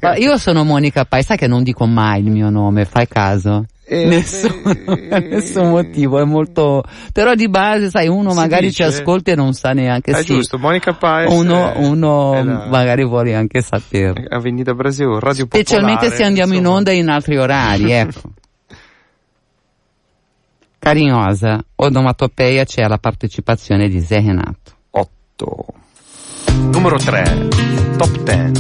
Ma 0.02 0.16
io 0.16 0.38
sono 0.38 0.64
Monica 0.64 1.06
Pai, 1.06 1.22
sai 1.24 1.38
che 1.38 1.48
non 1.48 1.62
dico 1.64 1.86
mai 1.86 2.22
il 2.24 2.32
mio 2.32 2.50
nome, 2.50 2.86
fai 2.86 3.08
caso? 3.08 3.66
Eh, 3.88 4.06
Nessun, 4.08 4.62
beh, 4.64 5.20
nessun 5.30 5.70
motivo, 5.70 6.20
è 6.20 6.24
molto... 6.24 6.84
Però 7.14 7.36
di 7.36 7.48
base, 7.48 7.92
sai, 7.92 8.08
uno 8.08 8.34
magari 8.34 8.68
dice- 8.70 8.90
ci 8.90 8.96
ascolta 8.98 9.32
e 9.32 9.36
non 9.36 9.54
sa 9.54 9.74
neanche 9.74 10.12
È 10.12 10.16
sì. 10.22 10.26
giusto, 10.34 10.58
Monica 10.58 10.94
Paes 10.94 11.32
Uno, 11.32 11.72
è- 11.72 11.78
uno 11.86 12.34
è 12.34 12.44
la- 12.44 12.66
magari 12.68 13.06
vuole 13.06 13.36
anche 13.36 13.62
sapere. 13.62 14.26
Avenida 14.28 14.74
Brasil, 14.74 15.06
Radio 15.20 15.46
Popolare. 15.46 15.64
Specialmente 15.68 16.10
se 16.10 16.24
andiamo 16.24 16.54
in 16.54 16.60
insomma. 16.60 16.78
onda 16.78 16.92
in 16.94 17.10
altri 17.10 17.38
orari, 17.38 17.92
ecco. 17.94 18.22
Carinhosa, 20.80 21.64
onomatopeia 21.76 22.64
c'è 22.64 22.88
la 22.88 22.98
partecipazione 22.98 23.88
di 23.88 24.02
Zé 24.02 24.20
Renato. 24.22 24.74
8. 24.92 25.66
Numero 26.72 26.98
3. 26.98 27.50
Top 27.98 28.18
10. 28.24 28.54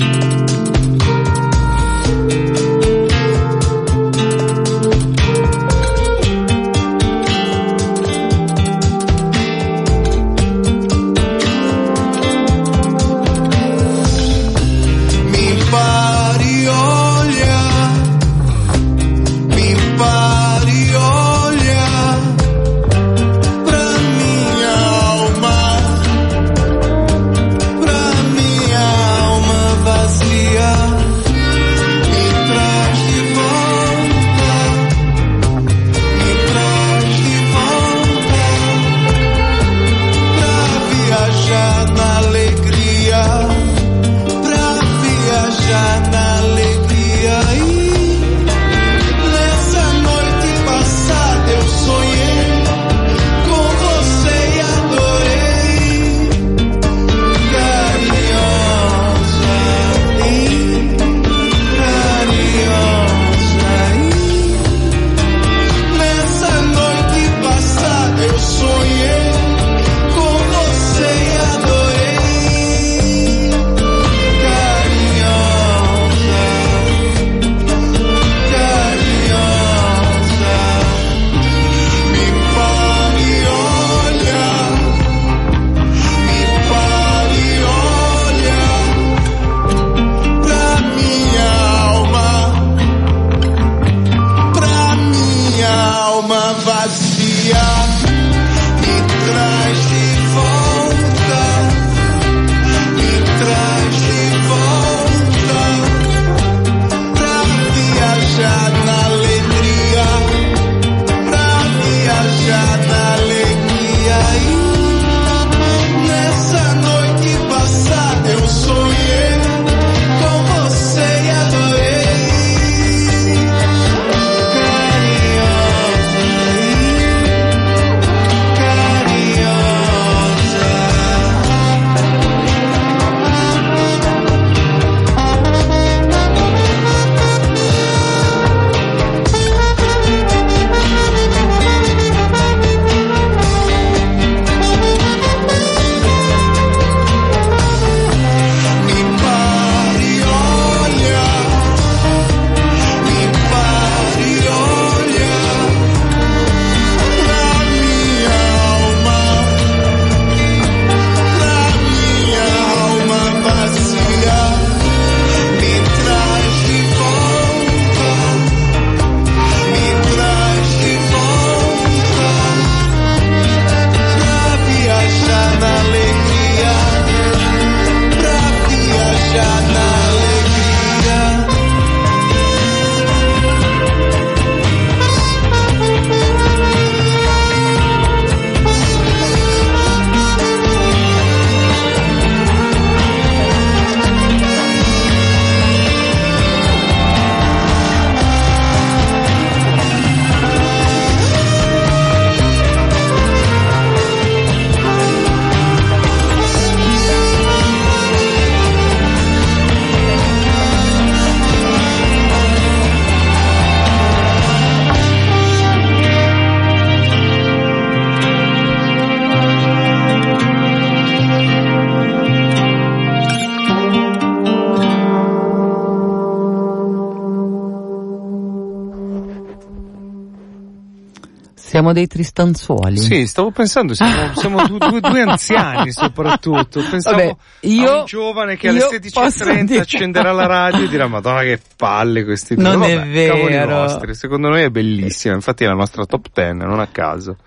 Siamo 231.85 231.93
dei 231.93 232.07
tristanzuoli. 232.07 232.97
Sì, 232.97 233.27
stavo 233.27 233.51
pensando, 233.51 233.93
siamo, 233.93 234.33
siamo 234.35 234.65
due, 234.67 234.79
due, 234.79 234.99
due 235.01 235.21
anziani 235.21 235.91
soprattutto. 235.91 236.81
Pensavo 236.89 237.17
Vabbè, 237.17 237.35
io- 237.67 237.99
un 237.99 238.05
giovane 238.05 238.57
che 238.57 238.69
alle 238.69 238.79
io 238.79 238.89
16.30 238.89 239.11
posso 239.13 239.63
dire- 239.63 239.79
accenderà 239.81 240.31
la 240.31 240.47
radio 240.47 240.85
e 240.85 240.87
dirà 240.87 241.07
Madonna 241.07 241.41
che 241.41 241.59
palle 241.77 242.23
questi 242.23 242.55
due. 242.55 242.63
Non 242.63 242.81
è 242.83 242.95
Vabbè, 242.97 243.27
cavoli 243.27 243.51
vero. 243.53 244.13
Secondo 244.13 244.49
noi 244.49 244.63
è 244.63 244.69
bellissima, 244.69 245.35
infatti 245.35 245.63
è 245.63 245.67
la 245.67 245.73
nostra 245.73 246.05
top 246.05 246.27
10, 246.33 246.57
non 246.57 246.79
a 246.79 246.87
caso. 246.87 247.37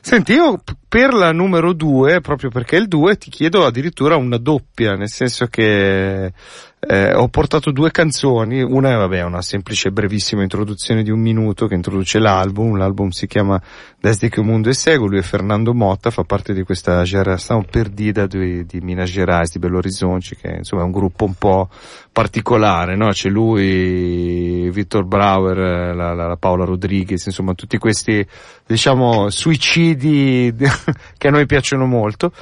Senti, 0.00 0.32
io 0.32 0.62
per 0.88 1.12
la 1.12 1.32
numero 1.32 1.74
2, 1.74 2.22
proprio 2.22 2.48
perché 2.48 2.76
è 2.76 2.80
il 2.80 2.88
2, 2.88 3.18
ti 3.18 3.28
chiedo 3.28 3.66
addirittura 3.66 4.16
una 4.16 4.38
doppia, 4.38 4.94
nel 4.94 5.10
senso 5.10 5.46
che 5.46 6.32
eh, 6.80 7.12
ho 7.12 7.28
portato 7.28 7.72
due 7.72 7.90
canzoni, 7.90 8.62
una 8.62 8.90
è 8.90 9.22
una 9.22 9.42
semplice 9.42 9.90
brevissima 9.90 10.42
introduzione 10.42 11.02
di 11.02 11.10
un 11.10 11.20
minuto 11.20 11.66
che 11.66 11.74
introduce 11.74 12.20
l'album, 12.20 12.76
l'album 12.76 13.08
si 13.08 13.26
chiama 13.26 13.60
Desde 14.00 14.28
che 14.28 14.38
o 14.38 14.44
mundo 14.44 14.70
è 14.70 14.74
cego, 14.74 15.06
lui 15.06 15.18
è 15.18 15.22
Fernando 15.22 15.74
Motta, 15.74 16.10
fa 16.10 16.22
parte 16.22 16.54
di 16.54 16.62
questa 16.62 17.02
gerazione 17.02 17.66
perdita 17.68 18.28
di, 18.28 18.64
di 18.64 18.78
Minas 18.80 19.10
Gerais, 19.10 19.50
di 19.50 19.58
Belo 19.58 19.78
Horizonte, 19.78 20.36
che 20.36 20.54
insomma 20.58 20.82
è 20.82 20.84
un 20.84 20.92
gruppo 20.92 21.24
un 21.24 21.34
po' 21.34 21.68
particolare, 22.12 22.94
no? 22.94 23.08
C'è 23.08 23.28
lui, 23.28 24.70
Vittor 24.70 25.04
Brauer, 25.04 25.96
la, 25.96 26.14
la- 26.14 26.28
la 26.28 26.36
Paola 26.36 26.64
Rodriguez, 26.64 27.26
insomma 27.26 27.54
tutti 27.54 27.76
questi, 27.76 28.24
diciamo, 28.64 29.30
suicidi 29.30 30.54
che 31.16 31.28
a 31.28 31.30
noi 31.30 31.46
piacciono 31.46 31.86
molto. 31.86 32.32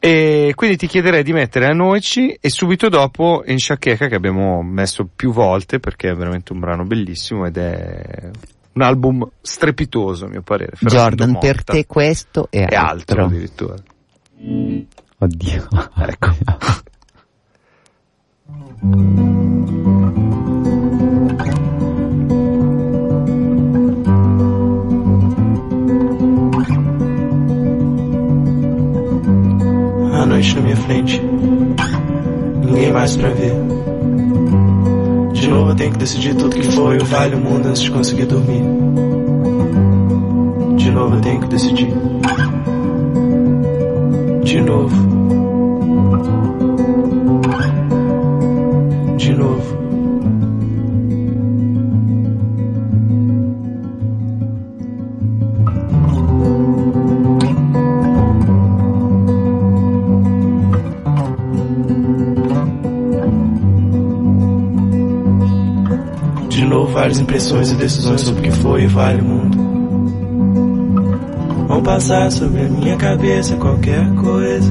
E 0.00 0.52
quindi 0.54 0.76
ti 0.76 0.86
chiederei 0.86 1.24
di 1.24 1.32
mettere 1.32 1.66
a 1.66 1.72
Noici 1.72 2.38
e 2.40 2.50
subito 2.50 2.88
dopo 2.88 3.42
in 3.46 3.58
Shakeka 3.58 4.06
che 4.06 4.14
abbiamo 4.14 4.62
messo 4.62 5.08
più 5.14 5.32
volte 5.32 5.80
perché 5.80 6.10
è 6.10 6.14
veramente 6.14 6.52
un 6.52 6.60
brano 6.60 6.84
bellissimo 6.84 7.46
ed 7.46 7.56
è 7.56 8.30
un 8.74 8.82
album 8.82 9.28
strepitoso 9.40 10.26
a 10.26 10.28
mio 10.28 10.42
parere. 10.42 10.76
Fernando 10.76 11.16
Jordan, 11.16 11.38
per 11.40 11.56
Motta. 11.56 11.72
te 11.72 11.86
questo 11.86 12.46
è, 12.48 12.64
è 12.64 12.76
altro 12.76 13.22
altro. 13.22 13.24
addirittura. 13.24 13.74
Oddio. 15.18 15.68
Ecco. 15.96 16.36
noite 30.38 30.54
na 30.54 30.60
minha 30.60 30.76
frente, 30.76 31.20
ninguém 32.64 32.92
mais 32.92 33.16
pra 33.16 33.28
ver. 33.30 33.52
De 35.32 35.48
novo 35.48 35.70
eu 35.70 35.74
tenho 35.74 35.90
que 35.90 35.98
decidir 35.98 36.36
tudo 36.36 36.54
que 36.54 36.62
foi 36.62 36.98
o 36.98 37.04
vale 37.04 37.34
o 37.34 37.38
mundo 37.38 37.66
antes 37.66 37.82
de 37.82 37.90
conseguir 37.90 38.26
dormir. 38.26 38.62
De 40.76 40.90
novo 40.92 41.16
eu 41.16 41.20
tenho 41.20 41.40
que 41.40 41.48
decidir. 41.48 41.92
De 44.44 44.60
novo. 44.60 45.17
Várias 67.08 67.20
impressões 67.20 67.70
e 67.70 67.74
decisões 67.74 68.20
sobre 68.20 68.40
o 68.40 68.42
que 68.42 68.58
foi 68.58 68.82
e 68.82 68.86
vale 68.86 69.22
o 69.22 69.24
mundo. 69.24 69.56
Vão 71.66 71.82
passar 71.82 72.30
sobre 72.30 72.60
a 72.60 72.68
minha 72.68 72.96
cabeça 72.96 73.56
qualquer 73.56 74.14
coisa. 74.14 74.70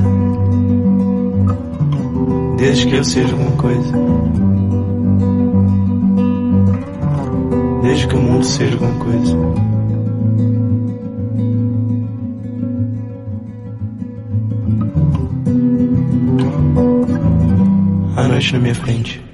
Desde 2.57 2.85
que 2.85 2.95
eu 2.95 3.03
seja 3.03 3.31
alguma 3.31 3.51
coisa. 3.53 3.93
Desde 7.81 8.07
que 8.07 8.15
o 8.15 8.21
mundo 8.21 8.45
seja 8.45 8.73
alguma 8.73 9.03
coisa. 9.03 9.35
A 18.15 18.27
noite 18.27 18.53
na 18.53 18.59
minha 18.59 18.75
frente. 18.75 19.26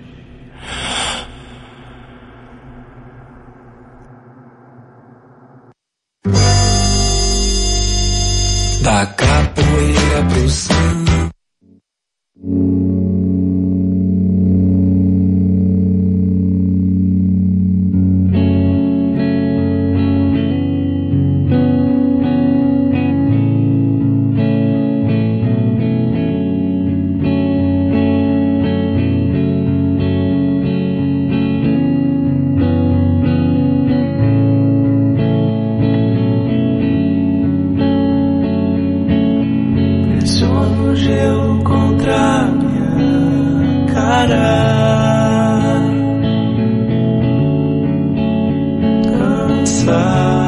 cansar. 49.17 50.42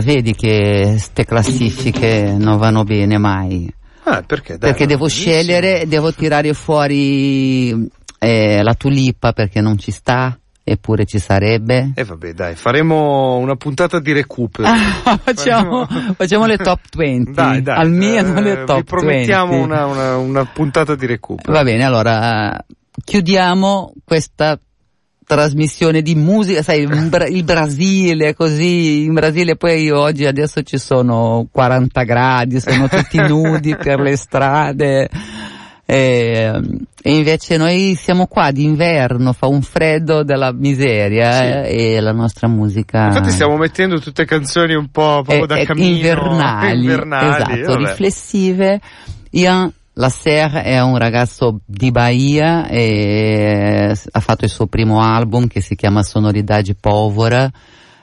Allora, 0.00 0.14
vedi 0.14 0.34
che 0.34 0.96
ste 0.98 1.24
classifiche 1.24 2.34
non 2.36 2.56
vanno 2.58 2.84
bene 2.84 3.18
mai. 3.18 3.72
Ah, 4.04 4.22
perché? 4.26 4.56
Dai, 4.56 4.70
perché 4.70 4.86
devo 4.86 5.06
benissimo. 5.06 5.32
scegliere, 5.32 5.84
devo 5.86 6.12
tirare 6.12 6.52
fuori 6.54 7.88
eh, 8.18 8.62
la 8.62 8.74
tulipa 8.74 9.32
perché 9.32 9.60
non 9.60 9.78
ci 9.78 9.90
sta, 9.90 10.36
eppure 10.64 11.04
ci 11.04 11.18
sarebbe. 11.18 11.92
E 11.94 12.04
vabbè, 12.04 12.32
dai, 12.32 12.54
faremo 12.56 13.36
una 13.36 13.56
puntata 13.56 14.00
di 14.00 14.12
recupero. 14.12 14.68
Ah, 15.02 15.18
facciamo, 15.22 15.86
facciamo 16.16 16.46
le 16.46 16.56
top 16.56 16.80
20. 16.96 17.32
Dai, 17.32 17.62
dai. 17.62 17.76
Almeno 17.76 18.38
eh, 18.38 18.42
le 18.42 18.64
top 18.64 18.76
Vi 18.76 18.84
promettiamo 18.84 19.50
20. 19.52 19.64
una, 19.64 19.86
una, 19.86 20.16
una 20.16 20.44
puntata 20.44 20.94
di 20.94 21.06
recupero. 21.06 21.52
Va 21.52 21.62
bene, 21.62 21.84
allora 21.84 22.56
chiudiamo 23.04 23.92
questa 24.04 24.58
trasmissione 25.34 26.02
di 26.02 26.16
musica, 26.16 26.60
sai, 26.62 26.80
il 26.82 27.44
Brasile, 27.44 28.34
così, 28.34 29.04
in 29.04 29.14
Brasile 29.14 29.54
poi 29.54 29.88
oggi 29.90 30.26
adesso 30.26 30.62
ci 30.62 30.76
sono 30.76 31.46
40 31.52 32.02
gradi, 32.02 32.58
sono 32.60 32.88
tutti 32.88 33.16
nudi 33.22 33.76
per 33.76 34.00
le 34.00 34.16
strade. 34.16 35.08
E, 35.86 36.52
e 37.02 37.14
invece 37.16 37.56
noi 37.56 37.94
siamo 37.96 38.26
qua 38.26 38.50
d'inverno, 38.50 39.32
fa 39.32 39.46
un 39.46 39.62
freddo 39.62 40.22
della 40.24 40.52
miseria 40.52 41.64
eh, 41.64 41.94
e 41.96 42.00
la 42.00 42.12
nostra 42.12 42.46
musica 42.46 43.06
Infatti 43.06 43.30
stiamo 43.30 43.56
mettendo 43.56 43.98
tutte 43.98 44.24
canzoni 44.24 44.74
un 44.74 44.88
po' 44.90 45.22
proprio 45.24 45.44
è- 45.44 45.46
da 45.46 45.56
è 45.56 45.64
cammino. 45.64 45.96
invernali, 45.96 46.80
invernali, 46.82 47.60
esatto, 47.60 47.72
vabbè. 47.72 47.88
riflessive. 47.88 48.80
Ian 49.30 49.72
Lasser 49.94 50.52
è 50.52 50.80
un 50.80 50.96
ragazzo 50.96 51.60
di 51.64 51.90
Bahia 51.90 52.68
e 52.68 53.94
ha 54.10 54.20
fatto 54.20 54.44
il 54.44 54.50
suo 54.50 54.66
primo 54.66 55.00
album 55.00 55.46
che 55.48 55.60
si 55.60 55.74
chiama 55.74 56.02
Sonoridade 56.02 56.76
Povera 56.78 57.50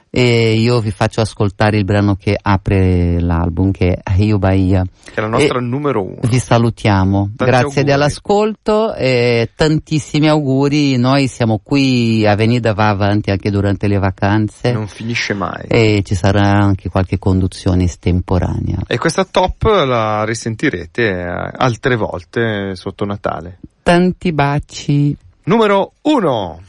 e 0.10 0.54
io 0.54 0.80
vi 0.80 0.92
faccio 0.92 1.22
ascoltare 1.22 1.78
il 1.78 1.84
brano 1.86 2.16
che 2.16 2.38
apre 2.42 3.20
l'album 3.20 3.72
che 3.72 4.00
è 4.02 4.14
Rio 4.16 4.38
Bahia. 4.40 4.84
Che 4.84 5.14
è 5.16 5.22
la 5.22 5.28
nostra 5.28 5.60
E 5.60 5.62
numero 5.62 6.04
uno. 6.04 6.20
Vi 6.22 6.40
salutiamo, 6.40 7.32
Tanti 7.36 7.44
grazie 7.52 7.66
auguri. 7.82 7.84
dell'ascolto 7.84 8.94
e 8.96 9.52
tantissimi 9.56 10.28
auguri, 10.30 10.98
noi 10.98 11.28
siamo 11.28 11.60
qui, 11.62 12.26
Avenida 12.26 12.74
va 12.74 12.90
avanti 12.90 13.32
anche 13.32 13.50
durante 13.52 13.88
le 13.88 13.98
vacanze 14.00 14.72
Non 14.72 14.88
finisce 14.88 15.34
mai. 15.34 15.66
e 15.68 16.02
ci 16.04 16.16
sarà 16.16 16.50
anche 16.50 16.90
qualche 16.90 17.20
conduzione 17.20 17.84
estemporanea. 17.84 18.80
E 18.88 18.98
questa 18.98 19.26
top 19.26 19.64
la 19.64 20.24
risentirete 20.24 21.04
eh, 21.10 21.52
altre 21.58 21.96
volte 21.96 22.76
sotto 22.76 23.06
Natale. 23.06 23.60
Tanti 23.84 24.32
baci. 24.34 25.16
Numero 25.44 25.94
uno. 26.04 26.62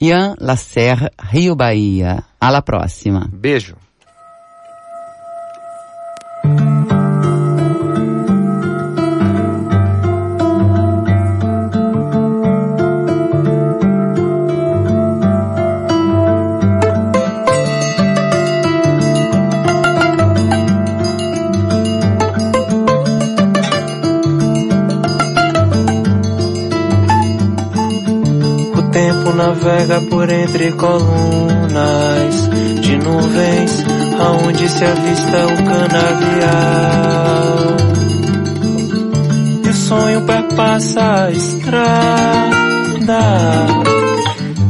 Ian 0.00 0.36
Lacerra, 0.38 1.10
Rio 1.32 1.56
Bahia. 1.56 2.24
Ala 2.40 2.62
próxima. 2.62 3.28
Beijo. 3.32 3.76
Navega 29.86 30.00
por 30.10 30.28
entre 30.30 30.72
colunas 30.72 32.50
de 32.80 32.98
nuvens, 32.98 33.84
aonde 34.18 34.68
se 34.68 34.84
avista 34.84 35.46
o 35.46 35.56
canavial. 35.64 37.06
E 39.64 39.68
o 39.68 39.74
sonho 39.74 40.22
perpassa 40.22 41.24
a 41.24 41.30
estrada, 41.30 41.76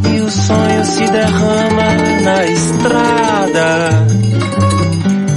e 0.05 0.21
o 0.21 0.31
sonho 0.31 0.85
se 0.85 1.07
derrama 1.11 1.95
na 2.23 2.47
estrada. 2.47 4.07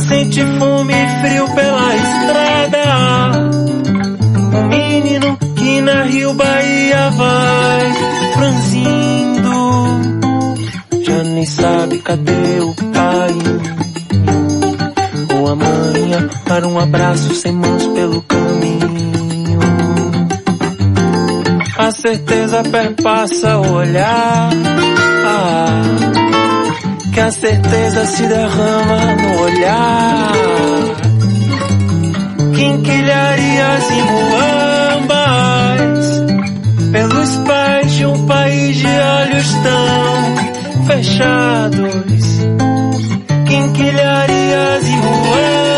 Sente 0.08 0.44
fome 0.58 0.94
e 0.94 1.22
frio 1.22 1.48
pela 1.56 1.96
estrada. 1.96 3.50
Um 4.54 4.68
menino 4.68 5.38
que 5.56 5.82
na 5.82 6.04
Rio 6.04 6.34
Bahia 6.34 7.10
vai 7.12 7.94
franzindo. 8.34 9.18
Nem 11.40 11.46
sabe 11.46 12.00
cadê 12.00 12.60
o 12.60 12.76
pai 12.92 13.32
ou 15.38 15.48
a 15.48 15.56
mãe 15.56 16.30
para 16.46 16.68
um 16.68 16.78
abraço 16.78 17.34
sem 17.34 17.54
mãos 17.54 17.88
pelo 17.88 18.22
caminho. 18.24 19.60
A 21.78 21.92
certeza 21.92 22.62
perpassa 22.64 23.58
o 23.58 23.72
olhar. 23.72 24.50
Ah, 25.26 25.82
que 27.14 27.20
a 27.22 27.32
certeza 27.32 28.06
se 28.06 28.28
derrama 28.28 29.16
no 29.16 29.42
olhar 29.42 30.34
quinquilharias 32.54 33.90
e 33.92 34.02
muambas 34.92 36.22
pelos 36.92 37.38
pés 37.48 37.94
de 37.94 38.06
um 38.06 38.26
país 38.26 38.76
de 38.76 38.88
olhos 38.88 39.54
tão 39.64 40.09
fechados. 40.90 42.24
Quinquilharias 43.46 44.84
e 44.88 44.96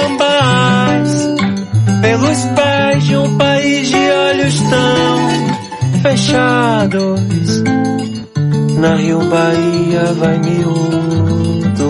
muambas 0.07 1.09
pelos 2.01 2.45
pés 2.55 3.03
de 3.03 3.18
um 3.18 3.38
país 3.38 3.89
de 3.89 3.95
olhos 3.97 4.55
tão 4.62 6.01
fechados. 6.01 7.64
Na 8.80 8.95
Rio 8.95 9.20
Bahia 9.30 10.14
vai 10.18 10.39
miúdo 10.39 11.88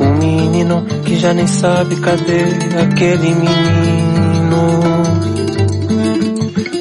um 0.00 0.18
menino 0.18 0.86
que 1.04 1.16
já 1.16 1.34
nem 1.34 1.46
sabe 1.46 1.96
cadê 1.96 2.44
aquele 2.82 3.34
menino. 3.34 4.80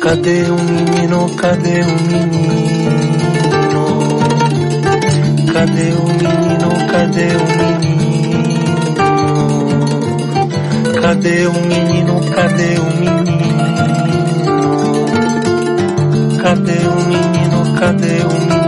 Cadê 0.01 0.43
o 0.49 0.55
menino? 0.55 1.29
Cadê 1.35 1.81
o 1.81 2.01
menino? 2.09 3.14
Cadê 5.55 5.87
o 5.93 6.03
menino? 6.05 6.69
Cadê 6.91 7.27
o 7.37 7.45
menino? 7.55 8.19
Cadê 11.01 11.47
o 11.47 11.53
menino? 11.53 12.15
Cadê 12.29 12.71
o 12.77 12.83
menino? 12.99 13.39
Cadê 16.43 16.87
o 16.89 16.95
menino? 17.07 17.59
Cadê 17.79 18.15
o 18.25 18.33
menino? 18.33 18.64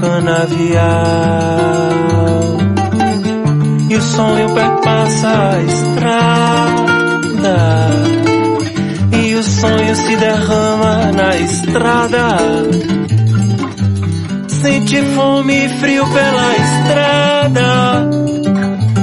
Canavial. 0.00 0.80
E 3.88 3.96
o 3.96 4.02
sonho 4.02 4.54
perpassa 4.54 5.28
a 5.28 5.62
estrada, 5.62 7.10
e 9.12 9.34
o 9.34 9.42
sonho 9.42 9.96
se 9.96 10.16
derrama 10.16 11.12
na 11.12 11.36
estrada. 11.36 12.36
Sente 14.48 15.02
fome 15.14 15.66
e 15.66 15.68
frio 15.68 16.06
pela 16.06 16.56
estrada. 16.56 18.10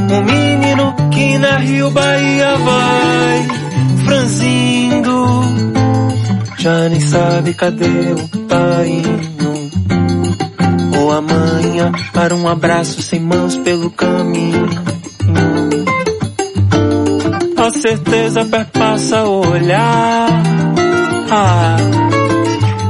Um 0.09 0.23
menino 0.23 0.95
que 1.11 1.37
na 1.37 1.57
Rio 1.57 1.91
Bahia 1.91 2.57
vai 2.57 3.47
franzindo. 4.05 5.41
Já 6.57 6.89
nem 6.89 6.99
sabe 6.99 7.53
cadê 7.53 8.13
o 8.13 8.27
pai 8.47 9.36
para 12.27 12.35
um 12.35 12.45
abraço 12.45 13.01
sem 13.01 13.21
mãos 13.21 13.55
pelo 13.55 13.89
caminho. 13.89 14.67
A 17.55 17.71
certeza 17.71 18.43
perpassa 18.43 19.23
o 19.23 19.49
olhar. 19.49 20.27
Ah, 21.31 21.77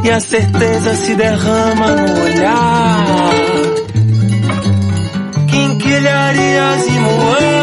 e 0.04 0.10
a 0.10 0.20
certeza 0.20 0.96
se 0.96 1.14
derrama 1.14 1.88
no 1.88 2.24
olhar. 2.24 3.06
Quinquilharias 5.48 6.88
e 6.88 6.92
muambas 7.00 7.57